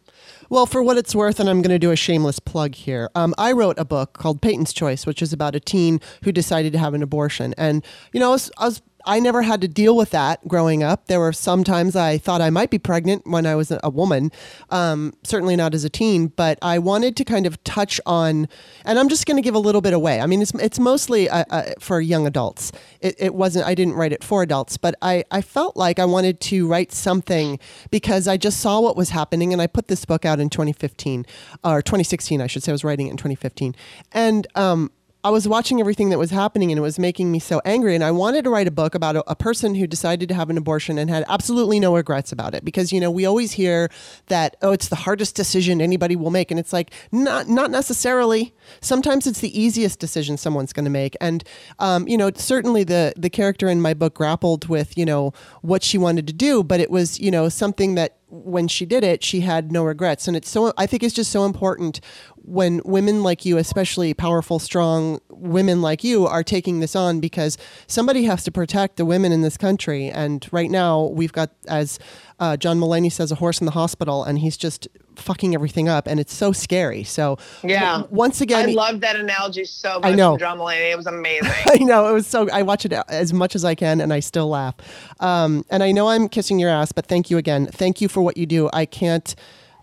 Well, 0.49 0.65
for 0.65 0.81
what 0.83 0.97
it's 0.97 1.13
worth, 1.15 1.39
and 1.39 1.49
I'm 1.49 1.61
going 1.61 1.71
to 1.73 1.79
do 1.79 1.91
a 1.91 1.95
shameless 1.95 2.39
plug 2.39 2.75
here. 2.75 3.09
Um, 3.15 3.33
I 3.37 3.51
wrote 3.53 3.77
a 3.79 3.83
book 3.85 4.13
called 4.13 4.39
Peyton's 4.41 4.71
Choice, 4.71 5.05
which 5.05 5.21
is 5.21 5.33
about 5.33 5.55
a 5.55 5.59
teen 5.59 5.99
who 6.23 6.31
decided 6.31 6.71
to 6.73 6.79
have 6.79 6.93
an 6.93 7.01
abortion. 7.01 7.53
And, 7.57 7.83
you 8.13 8.19
know, 8.19 8.29
I 8.29 8.31
was, 8.33 8.51
I 8.57 8.65
was 8.67 8.81
I 9.05 9.19
never 9.19 9.41
had 9.41 9.61
to 9.61 9.67
deal 9.67 9.95
with 9.95 10.11
that 10.11 10.47
growing 10.47 10.83
up. 10.83 11.07
There 11.07 11.19
were 11.19 11.33
some 11.33 11.63
times 11.63 11.95
I 11.95 12.17
thought 12.17 12.41
I 12.41 12.49
might 12.49 12.69
be 12.69 12.79
pregnant 12.79 13.27
when 13.27 13.45
I 13.45 13.55
was 13.55 13.71
a, 13.71 13.89
woman, 13.89 14.31
um, 14.69 15.13
certainly 15.23 15.55
not 15.55 15.73
as 15.73 15.83
a 15.83 15.89
teen, 15.89 16.27
but 16.27 16.57
I 16.61 16.79
wanted 16.79 17.15
to 17.17 17.25
kind 17.25 17.45
of 17.45 17.63
touch 17.63 18.01
on, 18.05 18.47
and 18.85 18.97
I'm 18.97 19.09
just 19.09 19.25
going 19.25 19.37
to 19.37 19.41
give 19.41 19.53
a 19.53 19.59
little 19.59 19.81
bit 19.81 19.93
away. 19.93 20.19
I 20.19 20.25
mean, 20.25 20.41
it's, 20.41 20.53
it's 20.55 20.79
mostly 20.79 21.29
uh, 21.29 21.45
uh, 21.49 21.63
for 21.79 22.01
young 22.01 22.25
adults. 22.25 22.71
It, 23.01 23.15
it 23.19 23.35
wasn't, 23.35 23.67
I 23.67 23.75
didn't 23.75 23.93
write 23.93 24.13
it 24.13 24.23
for 24.23 24.41
adults, 24.41 24.77
but 24.77 24.95
I, 25.01 25.25
I 25.29 25.41
felt 25.41 25.77
like 25.77 25.99
I 25.99 26.05
wanted 26.05 26.39
to 26.41 26.67
write 26.67 26.91
something 26.91 27.59
because 27.91 28.27
I 28.27 28.37
just 28.37 28.59
saw 28.59 28.79
what 28.79 28.97
was 28.97 29.09
happening 29.09 29.53
and 29.53 29.61
I 29.61 29.67
put 29.67 29.89
this 29.89 30.05
book 30.05 30.25
out 30.25 30.39
in 30.39 30.49
2015 30.49 31.25
or 31.63 31.81
2016, 31.81 32.41
I 32.41 32.47
should 32.47 32.63
say. 32.63 32.71
I 32.71 32.73
was 32.73 32.83
writing 32.83 33.07
it 33.07 33.11
in 33.11 33.17
2015. 33.17 33.75
And, 34.11 34.47
um, 34.55 34.91
I 35.25 35.29
was 35.29 35.47
watching 35.47 35.79
everything 35.79 36.09
that 36.09 36.19
was 36.19 36.31
happening 36.31 36.71
and 36.71 36.77
it 36.77 36.81
was 36.81 36.99
making 36.99 37.31
me 37.31 37.39
so 37.39 37.61
angry. 37.63 37.95
And 37.95 38.03
I 38.03 38.11
wanted 38.11 38.43
to 38.43 38.49
write 38.49 38.67
a 38.67 38.71
book 38.71 38.93
about 38.93 39.15
a, 39.15 39.31
a 39.31 39.35
person 39.35 39.73
who 39.75 39.87
decided 39.87 40.27
to 40.29 40.35
have 40.35 40.49
an 40.49 40.57
abortion 40.57 40.97
and 40.97 41.09
had 41.09 41.23
absolutely 41.29 41.79
no 41.79 41.95
regrets 41.95 42.33
about 42.33 42.53
it. 42.53 42.65
Because, 42.65 42.91
you 42.91 42.99
know, 42.99 43.09
we 43.09 43.25
always 43.25 43.53
hear 43.53 43.89
that, 44.27 44.57
oh, 44.61 44.73
it's 44.73 44.89
the 44.89 44.97
hardest 44.97 45.35
decision 45.35 45.81
anybody 45.81 46.17
will 46.17 46.31
make. 46.31 46.51
And 46.51 46.59
it's 46.59 46.73
like, 46.73 46.91
not, 47.11 47.47
not 47.47 47.71
necessarily. 47.71 48.53
Sometimes 48.81 49.25
it's 49.25 49.39
the 49.39 49.57
easiest 49.57 49.99
decision 49.99 50.35
someone's 50.35 50.73
going 50.73 50.85
to 50.85 50.91
make. 50.91 51.15
And, 51.21 51.43
um, 51.79 52.05
you 52.07 52.17
know, 52.17 52.29
certainly 52.35 52.83
the, 52.83 53.13
the 53.15 53.29
character 53.29 53.69
in 53.69 53.81
my 53.81 53.93
book 53.93 54.15
grappled 54.15 54.67
with, 54.67 54.97
you 54.97 55.05
know, 55.05 55.33
what 55.61 55.83
she 55.83 55.97
wanted 55.97 56.27
to 56.27 56.33
do, 56.33 56.63
but 56.63 56.81
it 56.81 56.91
was, 56.91 57.19
you 57.19 57.31
know, 57.31 57.47
something 57.47 57.95
that 57.95 58.17
when 58.33 58.67
she 58.67 58.85
did 58.85 59.03
it, 59.03 59.23
she 59.23 59.41
had 59.41 59.71
no 59.71 59.83
regrets. 59.83 60.27
And 60.27 60.35
it's 60.35 60.49
so, 60.49 60.73
I 60.75 60.87
think 60.87 61.03
it's 61.03 61.13
just 61.13 61.31
so 61.31 61.45
important 61.45 61.99
when 62.43 62.81
women 62.85 63.23
like 63.23 63.45
you, 63.45 63.57
especially 63.57 64.13
powerful, 64.13 64.59
strong 64.59 65.19
women 65.29 65.81
like 65.81 66.03
you, 66.03 66.25
are 66.27 66.43
taking 66.43 66.79
this 66.79 66.95
on 66.95 67.19
because 67.19 67.57
somebody 67.87 68.23
has 68.25 68.43
to 68.43 68.51
protect 68.51 68.97
the 68.97 69.05
women 69.05 69.31
in 69.31 69.41
this 69.41 69.57
country. 69.57 70.09
And 70.09 70.47
right 70.51 70.69
now, 70.69 71.05
we've 71.05 71.31
got, 71.33 71.51
as 71.67 71.99
uh, 72.39 72.57
John 72.57 72.79
Mulaney 72.79 73.11
says, 73.11 73.31
a 73.31 73.35
horse 73.35 73.59
in 73.61 73.65
the 73.65 73.71
hospital, 73.71 74.23
and 74.23 74.39
he's 74.39 74.57
just 74.57 74.87
fucking 75.15 75.53
everything 75.53 75.87
up. 75.87 76.07
And 76.07 76.19
it's 76.19 76.33
so 76.33 76.51
scary. 76.51 77.03
So, 77.03 77.37
Yeah. 77.63 77.97
w- 77.99 78.07
once 78.15 78.41
again, 78.41 78.69
I 78.69 78.73
love 78.73 78.99
that 79.01 79.15
analogy 79.15 79.63
so 79.65 79.99
much. 79.99 80.11
I 80.11 80.15
know. 80.15 80.37
John 80.37 80.57
Mulaney. 80.57 80.91
It 80.91 80.97
was 80.97 81.07
amazing. 81.07 81.49
I 81.67 81.75
know 81.77 82.09
it 82.09 82.13
was 82.13 82.27
so. 82.27 82.49
I 82.49 82.63
watch 82.63 82.85
it 82.85 82.93
as 83.07 83.31
much 83.33 83.55
as 83.55 83.63
I 83.63 83.75
can, 83.75 84.01
and 84.01 84.11
I 84.11 84.19
still 84.19 84.49
laugh. 84.49 84.75
Um, 85.19 85.63
and 85.69 85.81
I 85.83 85.91
know 85.91 86.09
I'm 86.09 86.27
kissing 86.27 86.59
your 86.59 86.69
ass, 86.69 86.91
but 86.91 87.05
thank 87.05 87.29
you 87.29 87.37
again. 87.37 87.67
Thank 87.67 88.01
you 88.01 88.07
for 88.09 88.21
what 88.21 88.35
you 88.37 88.45
do. 88.45 88.69
I 88.73 88.85
can't 88.85 89.35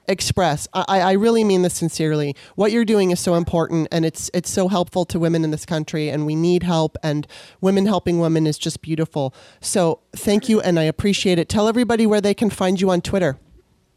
express. 0.09 0.69
I, 0.73 1.01
I 1.01 1.13
really 1.13 1.45
mean 1.45 1.63
this 1.63 1.75
sincerely. 1.75 2.35
What 2.57 2.73
you're 2.73 2.85
doing 2.85 3.11
is 3.11 3.21
so 3.21 3.35
important, 3.35 3.89
and 3.93 4.05
it's 4.05 4.31
it's 4.35 4.51
so 4.51 4.69
helpful 4.69 5.05
to 5.07 5.19
women 5.19 5.45
in 5.45 5.51
this 5.51 5.67
country, 5.67 6.09
and 6.09 6.27
we 6.27 6.35
need 6.35 6.63
help. 6.63 6.97
And 7.03 7.27
women 7.61 7.87
helping 7.87 8.19
women 8.19 8.47
is 8.47 8.59
just 8.59 8.83
beautiful. 8.83 9.35
So 9.61 10.01
thank 10.15 10.49
you, 10.49 10.61
and 10.61 10.79
I 10.79 10.85
appreciate 10.85 11.39
it. 11.39 11.49
Tell 11.49 11.69
everybody 11.69 12.07
where 12.07 12.21
they 12.21 12.35
can 12.35 12.51
find 12.51 12.81
you 12.81 12.91
on 12.91 13.01
Twitter. 13.01 13.39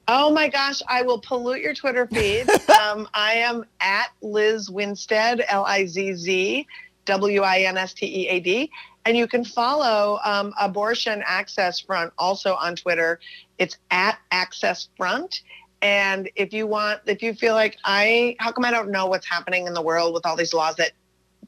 Oh 0.08 0.32
my 0.32 0.50
gosh, 0.50 0.82
I 0.89 1.02
will 1.04 1.20
pollute 1.20 1.62
your 1.62 1.74
Twitter 1.74 2.08
feed. 2.08 2.50
um, 2.82 3.08
I 3.13 3.36
am 3.36 3.63
at 3.80 4.10
Lizz 4.22 4.70
Winstead, 4.70 5.46
L 5.48 5.63
I 5.63 5.86
Z 5.86 6.13
Z 6.16 6.68
W 7.06 7.42
I 7.42 7.60
N 7.60 7.78
S 7.78 7.94
T 7.94 8.06
E 8.06 8.28
A 8.28 8.39
D. 8.39 8.72
And 9.06 9.18
you 9.18 9.28
can 9.28 9.44
follow 9.44 10.20
um, 10.24 10.54
Abortion 10.60 11.24
Access 11.26 11.80
Front 11.80 12.13
also 12.18 12.56
on 12.56 12.76
Twitter. 12.76 13.20
It's 13.58 13.78
at 13.92 14.18
Access 14.32 14.88
Front. 14.98 15.42
And 15.84 16.30
if 16.38 16.54
you 16.54 16.65
want, 16.65 17.02
if 17.08 17.22
you 17.22 17.34
feel 17.34 17.56
like 17.56 17.78
I, 17.84 18.38
how 18.39 18.54
come 18.54 18.63
I 18.63 18.72
don't 18.72 18.89
know 18.89 19.08
what's 19.08 19.28
happening 19.28 19.67
in 19.67 19.74
the 19.74 19.82
world 19.82 20.13
with 20.13 20.26
all 20.26 20.38
these 20.38 20.54
laws 20.54 20.78
that 20.78 20.93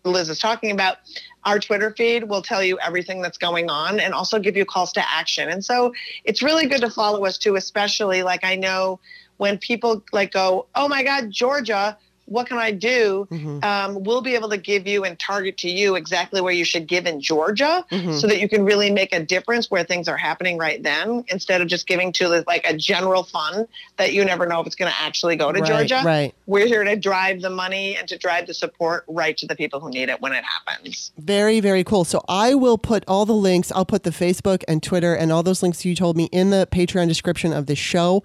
Lizz 0.03 0.29
is 0.29 0.39
talking 0.39 0.71
about, 0.71 0.97
our 1.45 1.57
Twitter 1.57 1.93
feed 1.97 2.25
will 2.25 2.41
tell 2.41 2.61
you 2.61 2.77
everything 2.79 3.21
that's 3.21 3.37
going 3.37 3.69
on 3.69 3.97
and 3.97 4.13
also 4.13 4.37
give 4.37 4.57
you 4.57 4.65
calls 4.65 4.91
to 4.93 5.09
action. 5.09 5.47
And 5.49 5.63
so 5.63 5.93
it's 6.25 6.43
really 6.43 6.67
good 6.67 6.81
to 6.81 6.89
follow 6.89 7.23
us 7.25 7.37
too, 7.37 7.55
especially 7.55 8.23
like 8.23 8.43
I 8.43 8.57
know 8.57 8.99
when 9.37 9.57
people 9.57 10.03
like 10.11 10.33
go, 10.33 10.67
oh 10.75 10.89
my 10.89 11.01
God, 11.01 11.31
Georgia, 11.31 11.97
what 12.25 12.47
can 12.47 12.57
I 12.57 12.71
do? 12.71 13.27
Mhm. 13.31 13.63
Um, 13.63 14.03
we'll 14.03 14.21
be 14.21 14.33
able 14.35 14.49
to 14.49 14.57
give 14.57 14.87
you 14.87 15.03
and 15.03 15.17
target 15.19 15.57
to 15.59 15.69
you 15.69 15.95
exactly 15.95 16.41
where 16.41 16.53
you 16.53 16.65
should 16.65 16.87
give 16.87 17.05
in 17.05 17.21
Georgia 17.21 17.85
Mhm. 17.91 18.19
so 18.19 18.27
that 18.27 18.39
you 18.39 18.49
can 18.49 18.65
really 18.65 18.89
make 18.91 19.13
a 19.13 19.19
difference 19.19 19.69
where 19.69 19.83
things 19.83 20.07
are 20.07 20.17
happening 20.17 20.57
right 20.57 20.81
then 20.81 21.23
instead 21.29 21.61
of 21.61 21.67
just 21.67 21.85
giving 21.87 22.11
to 22.13 22.43
like 22.47 22.65
a 22.69 22.75
general 22.75 23.23
fund 23.23 23.67
that 23.97 24.13
you 24.13 24.25
never 24.25 24.45
know 24.47 24.59
if 24.59 24.67
it's 24.67 24.75
going 24.75 24.91
to 24.91 24.97
actually 24.99 25.35
go 25.35 25.51
to 25.51 25.59
Right, 25.59 25.87
Georgia. 25.87 26.01
right. 26.05 26.33
We're 26.47 26.67
here 26.67 26.83
to 26.83 26.95
drive 26.95 27.41
the 27.41 27.49
money 27.49 27.95
and 27.95 28.07
to 28.07 28.17
drive 28.17 28.47
the 28.47 28.53
support 28.53 29.03
right 29.07 29.37
to 29.37 29.45
the 29.47 29.55
people 29.55 29.79
who 29.79 29.89
need 29.89 30.09
it 30.09 30.19
when 30.21 30.33
it 30.33 30.43
happens. 30.43 31.11
Very, 31.17 31.59
very 31.59 31.83
cool. 31.83 32.05
So 32.05 32.23
I 32.27 32.55
will 32.55 32.77
put 32.77 33.03
all 33.07 33.25
the 33.25 33.33
links, 33.33 33.71
I'll 33.75 33.85
put 33.85 34.03
the 34.03 34.09
Facebook 34.11 34.63
and 34.67 34.81
Twitter 34.81 35.13
and 35.13 35.31
all 35.31 35.43
those 35.43 35.61
links 35.61 35.85
you 35.85 35.95
told 35.95 36.17
me 36.17 36.25
in 36.31 36.49
the 36.49 36.67
Patreon 36.71 37.07
description 37.07 37.53
of 37.53 37.67
the 37.67 37.75
show. 37.75 38.23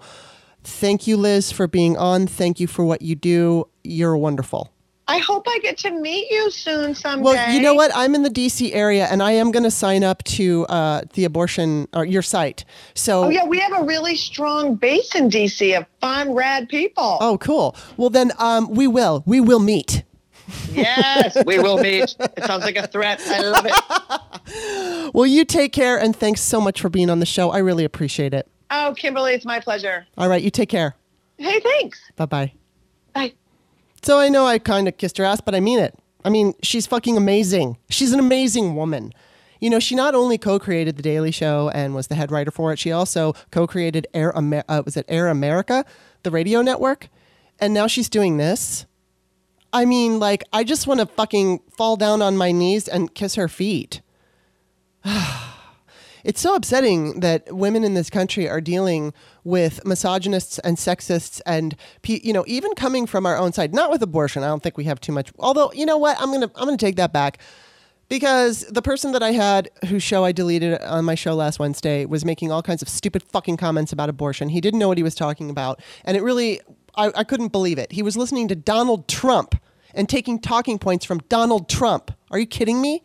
Thank 0.63 1.07
you, 1.07 1.17
Lizz, 1.17 1.51
for 1.51 1.67
being 1.67 1.97
on. 1.97 2.27
Thank 2.27 2.59
you 2.59 2.67
for 2.67 2.83
what 2.85 3.01
you 3.01 3.15
do. 3.15 3.67
You're 3.83 4.15
wonderful. 4.17 4.71
I 5.07 5.17
hope 5.17 5.43
I 5.45 5.59
get 5.59 5.77
to 5.79 5.91
meet 5.91 6.31
you 6.31 6.49
soon 6.51 6.95
someday. 6.95 7.23
Well, 7.23 7.53
you 7.53 7.59
know 7.61 7.73
what? 7.73 7.91
I'm 7.93 8.15
in 8.15 8.23
the 8.23 8.29
DC 8.29 8.73
area, 8.73 9.07
and 9.11 9.21
I 9.21 9.31
am 9.31 9.51
going 9.51 9.63
to 9.63 9.71
sign 9.71 10.03
up 10.05 10.23
to 10.25 10.65
uh, 10.67 11.01
the 11.15 11.25
abortion 11.25 11.89
or 11.93 12.05
your 12.05 12.21
site. 12.21 12.63
So, 12.93 13.25
Oh 13.25 13.29
yeah, 13.29 13.43
we 13.45 13.59
have 13.59 13.73
a 13.73 13.83
really 13.83 14.15
strong 14.15 14.75
base 14.75 15.13
in 15.15 15.29
DC 15.29 15.77
of 15.77 15.85
fun, 15.99 16.33
rad 16.33 16.69
people. 16.69 17.17
oh, 17.19 17.37
cool. 17.39 17.75
Well, 17.97 18.09
then 18.09 18.31
um, 18.37 18.69
we 18.69 18.87
will. 18.87 19.23
We 19.25 19.41
will 19.41 19.59
meet. 19.59 20.03
Yes, 20.71 21.35
we 21.45 21.59
will 21.59 21.77
meet. 21.81 22.15
It 22.19 22.43
sounds 22.45 22.63
like 22.63 22.77
a 22.77 22.87
threat. 22.87 23.21
I 23.25 23.41
love 23.41 23.65
it. 23.65 23.73
Well, 25.13 25.25
you 25.25 25.43
take 25.45 25.73
care, 25.73 25.97
and 25.99 26.15
thanks 26.15 26.41
so 26.41 26.61
much 26.61 26.79
for 26.79 26.89
being 26.89 27.09
on 27.09 27.19
the 27.19 27.25
show. 27.25 27.51
I 27.51 27.57
really 27.59 27.83
appreciate 27.83 28.33
it. 28.33 28.47
Oh, 28.71 28.93
Kimberly, 28.97 29.33
it's 29.33 29.45
my 29.45 29.59
pleasure. 29.59 30.07
All 30.17 30.29
right, 30.29 30.41
you 30.41 30.49
take 30.49 30.69
care. 30.69 30.95
Hey, 31.37 31.59
thanks. 31.59 31.99
Bye 32.15 32.25
bye. 32.25 32.53
Bye. 33.13 33.33
So 34.01 34.17
I 34.17 34.29
know 34.29 34.47
I 34.47 34.59
kind 34.59 34.87
of 34.87 34.97
kissed 34.97 35.17
her 35.17 35.25
ass, 35.25 35.41
but 35.41 35.53
I 35.53 35.59
mean 35.59 35.77
it. 35.77 35.93
I 36.23 36.29
mean, 36.29 36.53
she's 36.63 36.87
fucking 36.87 37.17
amazing. 37.17 37.77
She's 37.89 38.13
an 38.13 38.19
amazing 38.19 38.75
woman. 38.75 39.11
You 39.59 39.69
know, 39.69 39.79
she 39.79 39.93
not 39.93 40.15
only 40.15 40.37
co-created 40.37 40.95
the 40.95 41.03
Daily 41.03 41.31
Show 41.31 41.69
and 41.73 41.93
was 41.93 42.07
the 42.07 42.15
head 42.15 42.31
writer 42.31 42.49
for 42.49 42.71
it, 42.71 42.79
she 42.79 42.91
also 42.91 43.33
co-created 43.51 44.07
Air 44.13 44.31
Amer- 44.35 44.63
uh, 44.69 44.81
was 44.85 44.95
it 44.95 45.05
Air 45.09 45.27
America, 45.27 45.85
the 46.23 46.31
radio 46.31 46.61
network, 46.61 47.09
and 47.59 47.73
now 47.73 47.87
she's 47.87 48.09
doing 48.09 48.37
this. 48.37 48.85
I 49.73 49.85
mean, 49.85 50.17
like, 50.19 50.43
I 50.53 50.63
just 50.63 50.87
want 50.87 50.99
to 50.99 51.05
fucking 51.05 51.59
fall 51.77 51.97
down 51.97 52.21
on 52.21 52.37
my 52.37 52.51
knees 52.51 52.87
and 52.87 53.13
kiss 53.13 53.35
her 53.35 53.47
feet. 53.47 54.01
It's 56.23 56.41
so 56.41 56.55
upsetting 56.55 57.19
that 57.21 57.53
women 57.53 57.83
in 57.83 57.93
this 57.93 58.09
country 58.09 58.47
are 58.47 58.61
dealing 58.61 59.13
with 59.43 59.85
misogynists 59.85 60.59
and 60.59 60.77
sexists 60.77 61.41
and 61.45 61.75
you 62.05 62.33
know 62.33 62.43
even 62.47 62.73
coming 62.75 63.07
from 63.07 63.25
our 63.25 63.37
own 63.37 63.53
side 63.53 63.73
not 63.73 63.89
with 63.89 64.01
abortion 64.03 64.43
I 64.43 64.47
don't 64.47 64.61
think 64.61 64.77
we 64.77 64.83
have 64.83 64.99
too 65.01 65.11
much 65.11 65.31
although 65.39 65.71
you 65.73 65.85
know 65.85 65.97
what 65.97 66.15
I'm 66.19 66.31
to 66.41 66.51
I'm 66.55 66.67
to 66.67 66.77
take 66.77 66.95
that 66.97 67.11
back 67.11 67.39
because 68.07 68.65
the 68.67 68.81
person 68.81 69.13
that 69.13 69.23
I 69.23 69.31
had 69.31 69.69
whose 69.87 70.03
show 70.03 70.23
I 70.23 70.31
deleted 70.31 70.79
on 70.81 71.05
my 71.05 71.15
show 71.15 71.33
last 71.33 71.57
Wednesday 71.57 72.05
was 72.05 72.23
making 72.23 72.51
all 72.51 72.61
kinds 72.61 72.81
of 72.81 72.89
stupid 72.89 73.23
fucking 73.23 73.57
comments 73.57 73.91
about 73.91 74.09
abortion. 74.09 74.49
He 74.49 74.61
didn't 74.61 74.79
know 74.79 74.89
what 74.89 74.97
he 74.97 75.03
was 75.03 75.15
talking 75.15 75.49
about 75.49 75.81
and 76.05 76.15
it 76.15 76.21
really 76.21 76.61
I, 76.95 77.11
I 77.15 77.23
couldn't 77.23 77.51
believe 77.51 77.77
it. 77.77 77.93
He 77.93 78.03
was 78.03 78.17
listening 78.17 78.47
to 78.49 78.55
Donald 78.55 79.07
Trump 79.07 79.55
and 79.93 80.07
taking 80.07 80.39
talking 80.39 80.79
points 80.79 81.05
from 81.05 81.19
Donald 81.29 81.69
Trump. 81.69 82.11
Are 82.29 82.39
you 82.39 82.45
kidding 82.45 82.81
me? 82.81 83.03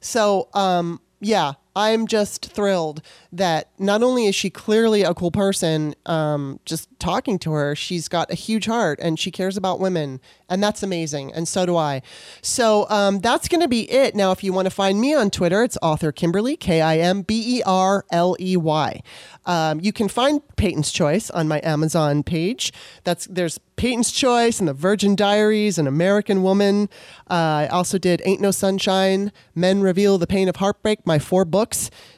So, 0.00 0.48
um, 0.54 1.00
yeah, 1.20 1.54
I'm 1.78 2.08
just 2.08 2.44
thrilled 2.50 3.02
that 3.30 3.70
not 3.78 4.02
only 4.02 4.26
is 4.26 4.34
she 4.34 4.50
clearly 4.50 5.02
a 5.04 5.14
cool 5.14 5.30
person, 5.30 5.94
um, 6.06 6.58
just 6.64 6.88
talking 6.98 7.38
to 7.38 7.52
her, 7.52 7.76
she's 7.76 8.08
got 8.08 8.32
a 8.32 8.34
huge 8.34 8.66
heart 8.66 8.98
and 9.00 9.16
she 9.16 9.30
cares 9.30 9.56
about 9.56 9.78
women. 9.78 10.20
And 10.48 10.60
that's 10.60 10.82
amazing. 10.82 11.32
And 11.32 11.46
so 11.46 11.66
do 11.66 11.76
I. 11.76 12.02
So 12.42 12.88
um, 12.90 13.20
that's 13.20 13.46
going 13.46 13.60
to 13.60 13.68
be 13.68 13.88
it. 13.92 14.16
Now, 14.16 14.32
if 14.32 14.42
you 14.42 14.52
want 14.52 14.66
to 14.66 14.70
find 14.70 15.00
me 15.00 15.14
on 15.14 15.30
Twitter, 15.30 15.62
it's 15.62 15.78
author 15.80 16.10
Kimberly, 16.10 16.56
K 16.56 16.80
I 16.80 16.98
M 16.98 17.22
B 17.22 17.58
E 17.58 17.62
R 17.64 18.04
L 18.10 18.34
E 18.40 18.56
Y. 18.56 19.00
Um, 19.46 19.78
you 19.80 19.92
can 19.92 20.08
find 20.08 20.42
Peyton's 20.56 20.90
Choice 20.90 21.30
on 21.30 21.46
my 21.46 21.60
Amazon 21.62 22.24
page. 22.24 22.72
That's 23.04 23.26
there's 23.26 23.60
Peyton's 23.76 24.10
Choice 24.10 24.58
and 24.58 24.68
the 24.68 24.74
Virgin 24.74 25.14
Diaries, 25.14 25.78
and 25.78 25.86
American 25.86 26.42
Woman. 26.42 26.88
Uh, 27.30 27.34
I 27.64 27.68
also 27.68 27.96
did 27.96 28.20
Ain't 28.24 28.40
No 28.40 28.50
Sunshine, 28.50 29.32
Men 29.54 29.80
Reveal 29.80 30.18
the 30.18 30.26
Pain 30.26 30.48
of 30.48 30.56
Heartbreak, 30.56 31.06
my 31.06 31.18
four 31.18 31.44
books. 31.44 31.67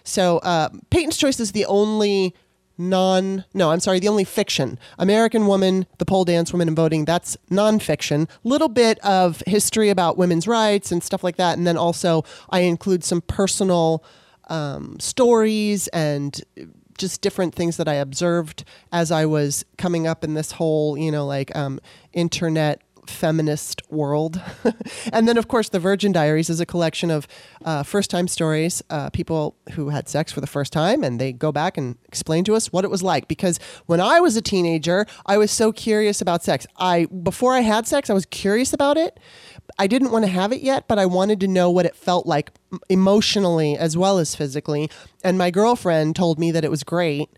So 0.04 0.38
uh, 0.38 0.70
Peyton's 0.90 1.16
Choice 1.16 1.40
is 1.40 1.52
the 1.52 1.66
only 1.66 2.34
non 2.78 3.44
no 3.52 3.70
i'm 3.70 3.80
sorry 3.80 3.98
the 3.98 4.08
only 4.08 4.24
fiction. 4.24 4.78
American 4.98 5.46
woman 5.46 5.86
the 5.98 6.06
pole 6.06 6.24
dance 6.24 6.50
women 6.52 6.68
and 6.68 6.76
voting 6.76 7.04
that's 7.04 7.36
nonfiction. 7.50 8.28
Little 8.42 8.68
bit 8.68 8.98
of 9.00 9.42
history 9.46 9.90
about 9.90 10.16
women's 10.16 10.48
rights 10.48 10.90
and 10.90 11.02
stuff 11.02 11.22
like 11.22 11.36
that 11.36 11.58
and 11.58 11.66
then 11.66 11.76
also 11.76 12.24
i 12.48 12.60
include 12.60 13.04
some 13.04 13.20
personal 13.20 14.02
um, 14.48 14.98
stories 14.98 15.88
and 15.88 16.40
just 17.00 17.22
different 17.22 17.54
things 17.54 17.78
that 17.78 17.88
I 17.88 17.94
observed 17.94 18.62
as 18.92 19.10
I 19.10 19.24
was 19.24 19.64
coming 19.78 20.06
up 20.06 20.22
in 20.22 20.34
this 20.34 20.52
whole, 20.52 20.98
you 20.98 21.10
know, 21.10 21.26
like 21.26 21.56
um, 21.56 21.80
internet 22.12 22.82
feminist 23.10 23.82
world. 23.90 24.40
and 25.12 25.28
then, 25.28 25.36
of 25.36 25.48
course, 25.48 25.68
the 25.68 25.78
Virgin 25.78 26.12
Diaries 26.12 26.48
is 26.48 26.60
a 26.60 26.66
collection 26.66 27.10
of 27.10 27.26
uh, 27.64 27.82
first 27.82 28.10
time 28.10 28.28
stories, 28.28 28.82
uh, 28.90 29.10
people 29.10 29.56
who 29.72 29.90
had 29.90 30.08
sex 30.08 30.32
for 30.32 30.40
the 30.40 30.46
first 30.46 30.72
time, 30.72 31.02
and 31.04 31.20
they 31.20 31.32
go 31.32 31.52
back 31.52 31.76
and 31.76 31.96
explain 32.06 32.44
to 32.44 32.54
us 32.54 32.72
what 32.72 32.84
it 32.84 32.90
was 32.90 33.02
like. 33.02 33.28
Because 33.28 33.58
when 33.86 34.00
I 34.00 34.20
was 34.20 34.36
a 34.36 34.42
teenager, 34.42 35.06
I 35.26 35.36
was 35.36 35.50
so 35.50 35.72
curious 35.72 36.20
about 36.20 36.42
sex. 36.42 36.66
I 36.78 37.06
before 37.06 37.54
I 37.54 37.60
had 37.60 37.86
sex, 37.86 38.08
I 38.08 38.14
was 38.14 38.26
curious 38.26 38.72
about 38.72 38.96
it. 38.96 39.18
I 39.78 39.86
didn't 39.86 40.10
want 40.10 40.24
to 40.24 40.30
have 40.30 40.52
it 40.52 40.60
yet, 40.60 40.88
but 40.88 40.98
I 40.98 41.06
wanted 41.06 41.40
to 41.40 41.48
know 41.48 41.70
what 41.70 41.86
it 41.86 41.96
felt 41.96 42.26
like 42.26 42.50
emotionally 42.88 43.76
as 43.76 43.96
well 43.96 44.18
as 44.18 44.34
physically. 44.34 44.90
And 45.22 45.38
my 45.38 45.50
girlfriend 45.50 46.16
told 46.16 46.38
me 46.38 46.50
that 46.52 46.64
it 46.64 46.70
was 46.70 46.82
great. 46.82 47.30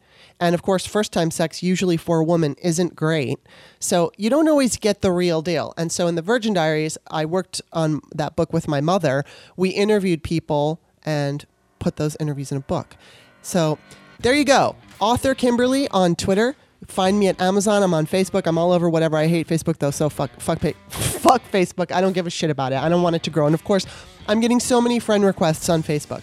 And 0.42 0.56
of 0.56 0.62
course, 0.62 0.84
first 0.84 1.12
time 1.12 1.30
sex, 1.30 1.62
usually 1.62 1.96
for 1.96 2.18
a 2.18 2.24
woman, 2.24 2.56
isn't 2.60 2.96
great. 2.96 3.38
So 3.78 4.10
you 4.16 4.28
don't 4.28 4.48
always 4.48 4.76
get 4.76 5.00
the 5.00 5.12
real 5.12 5.40
deal. 5.40 5.72
And 5.76 5.92
so 5.92 6.08
in 6.08 6.16
the 6.16 6.22
Virgin 6.22 6.52
Diaries, 6.52 6.98
I 7.06 7.24
worked 7.26 7.62
on 7.72 8.00
that 8.12 8.34
book 8.34 8.52
with 8.52 8.66
my 8.66 8.80
mother. 8.80 9.24
We 9.56 9.70
interviewed 9.70 10.24
people 10.24 10.80
and 11.06 11.46
put 11.78 11.94
those 11.94 12.16
interviews 12.18 12.50
in 12.50 12.58
a 12.58 12.60
book. 12.60 12.96
So 13.40 13.78
there 14.18 14.34
you 14.34 14.44
go. 14.44 14.74
Author 14.98 15.36
Kimberly 15.36 15.86
on 15.90 16.16
Twitter. 16.16 16.56
Find 16.88 17.20
me 17.20 17.28
at 17.28 17.40
Amazon. 17.40 17.84
I'm 17.84 17.94
on 17.94 18.08
Facebook. 18.08 18.48
I'm 18.48 18.58
all 18.58 18.72
over 18.72 18.90
whatever. 18.90 19.16
I 19.16 19.28
hate 19.28 19.46
Facebook 19.46 19.78
though, 19.78 19.92
so 19.92 20.08
fuck, 20.08 20.40
fuck, 20.40 20.58
fuck 20.88 21.42
Facebook. 21.52 21.92
I 21.92 22.00
don't 22.00 22.14
give 22.14 22.26
a 22.26 22.30
shit 22.30 22.50
about 22.50 22.72
it. 22.72 22.80
I 22.80 22.88
don't 22.88 23.02
want 23.02 23.14
it 23.14 23.22
to 23.22 23.30
grow. 23.30 23.46
And 23.46 23.54
of 23.54 23.62
course, 23.62 23.86
I'm 24.26 24.40
getting 24.40 24.58
so 24.58 24.80
many 24.80 24.98
friend 24.98 25.24
requests 25.24 25.68
on 25.68 25.84
Facebook. 25.84 26.22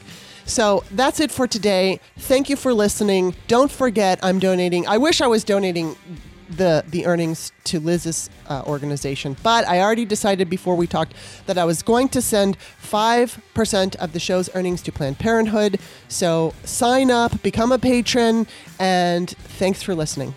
So 0.50 0.84
that's 0.92 1.20
it 1.20 1.32
for 1.32 1.48
today. 1.48 2.00
Thank 2.18 2.50
you 2.50 2.56
for 2.56 2.74
listening. 2.74 3.36
Don't 3.48 3.72
forget, 3.72 4.20
I'm 4.24 4.40
donating. 4.40 4.88
I 4.88 4.98
wish 4.98 5.22
I 5.22 5.28
was 5.28 5.44
donating 5.44 5.96
the 6.50 6.84
the 6.88 7.06
earnings 7.06 7.52
to 7.66 7.80
Lizz's 7.80 8.32
uh, 8.48 8.64
organization, 8.66 9.38
but 9.44 9.68
I 9.68 9.80
already 9.82 10.06
decided 10.06 10.50
before 10.50 10.76
we 10.76 10.88
talked 10.88 11.14
that 11.46 11.60
I 11.60 11.66
was 11.66 11.84
going 11.84 12.10
to 12.10 12.22
send 12.22 12.58
five 12.58 13.40
percent 13.54 13.96
of 13.98 14.14
the 14.14 14.20
show's 14.20 14.50
earnings 14.56 14.82
to 14.82 14.92
Planned 14.92 15.20
Parenthood. 15.20 15.80
So 16.08 16.56
sign 16.64 17.12
up, 17.12 17.44
become 17.44 17.72
a 17.72 17.78
patron, 17.78 18.48
and 18.80 19.30
thanks 19.30 19.84
for 19.84 19.94
listening. 19.94 20.34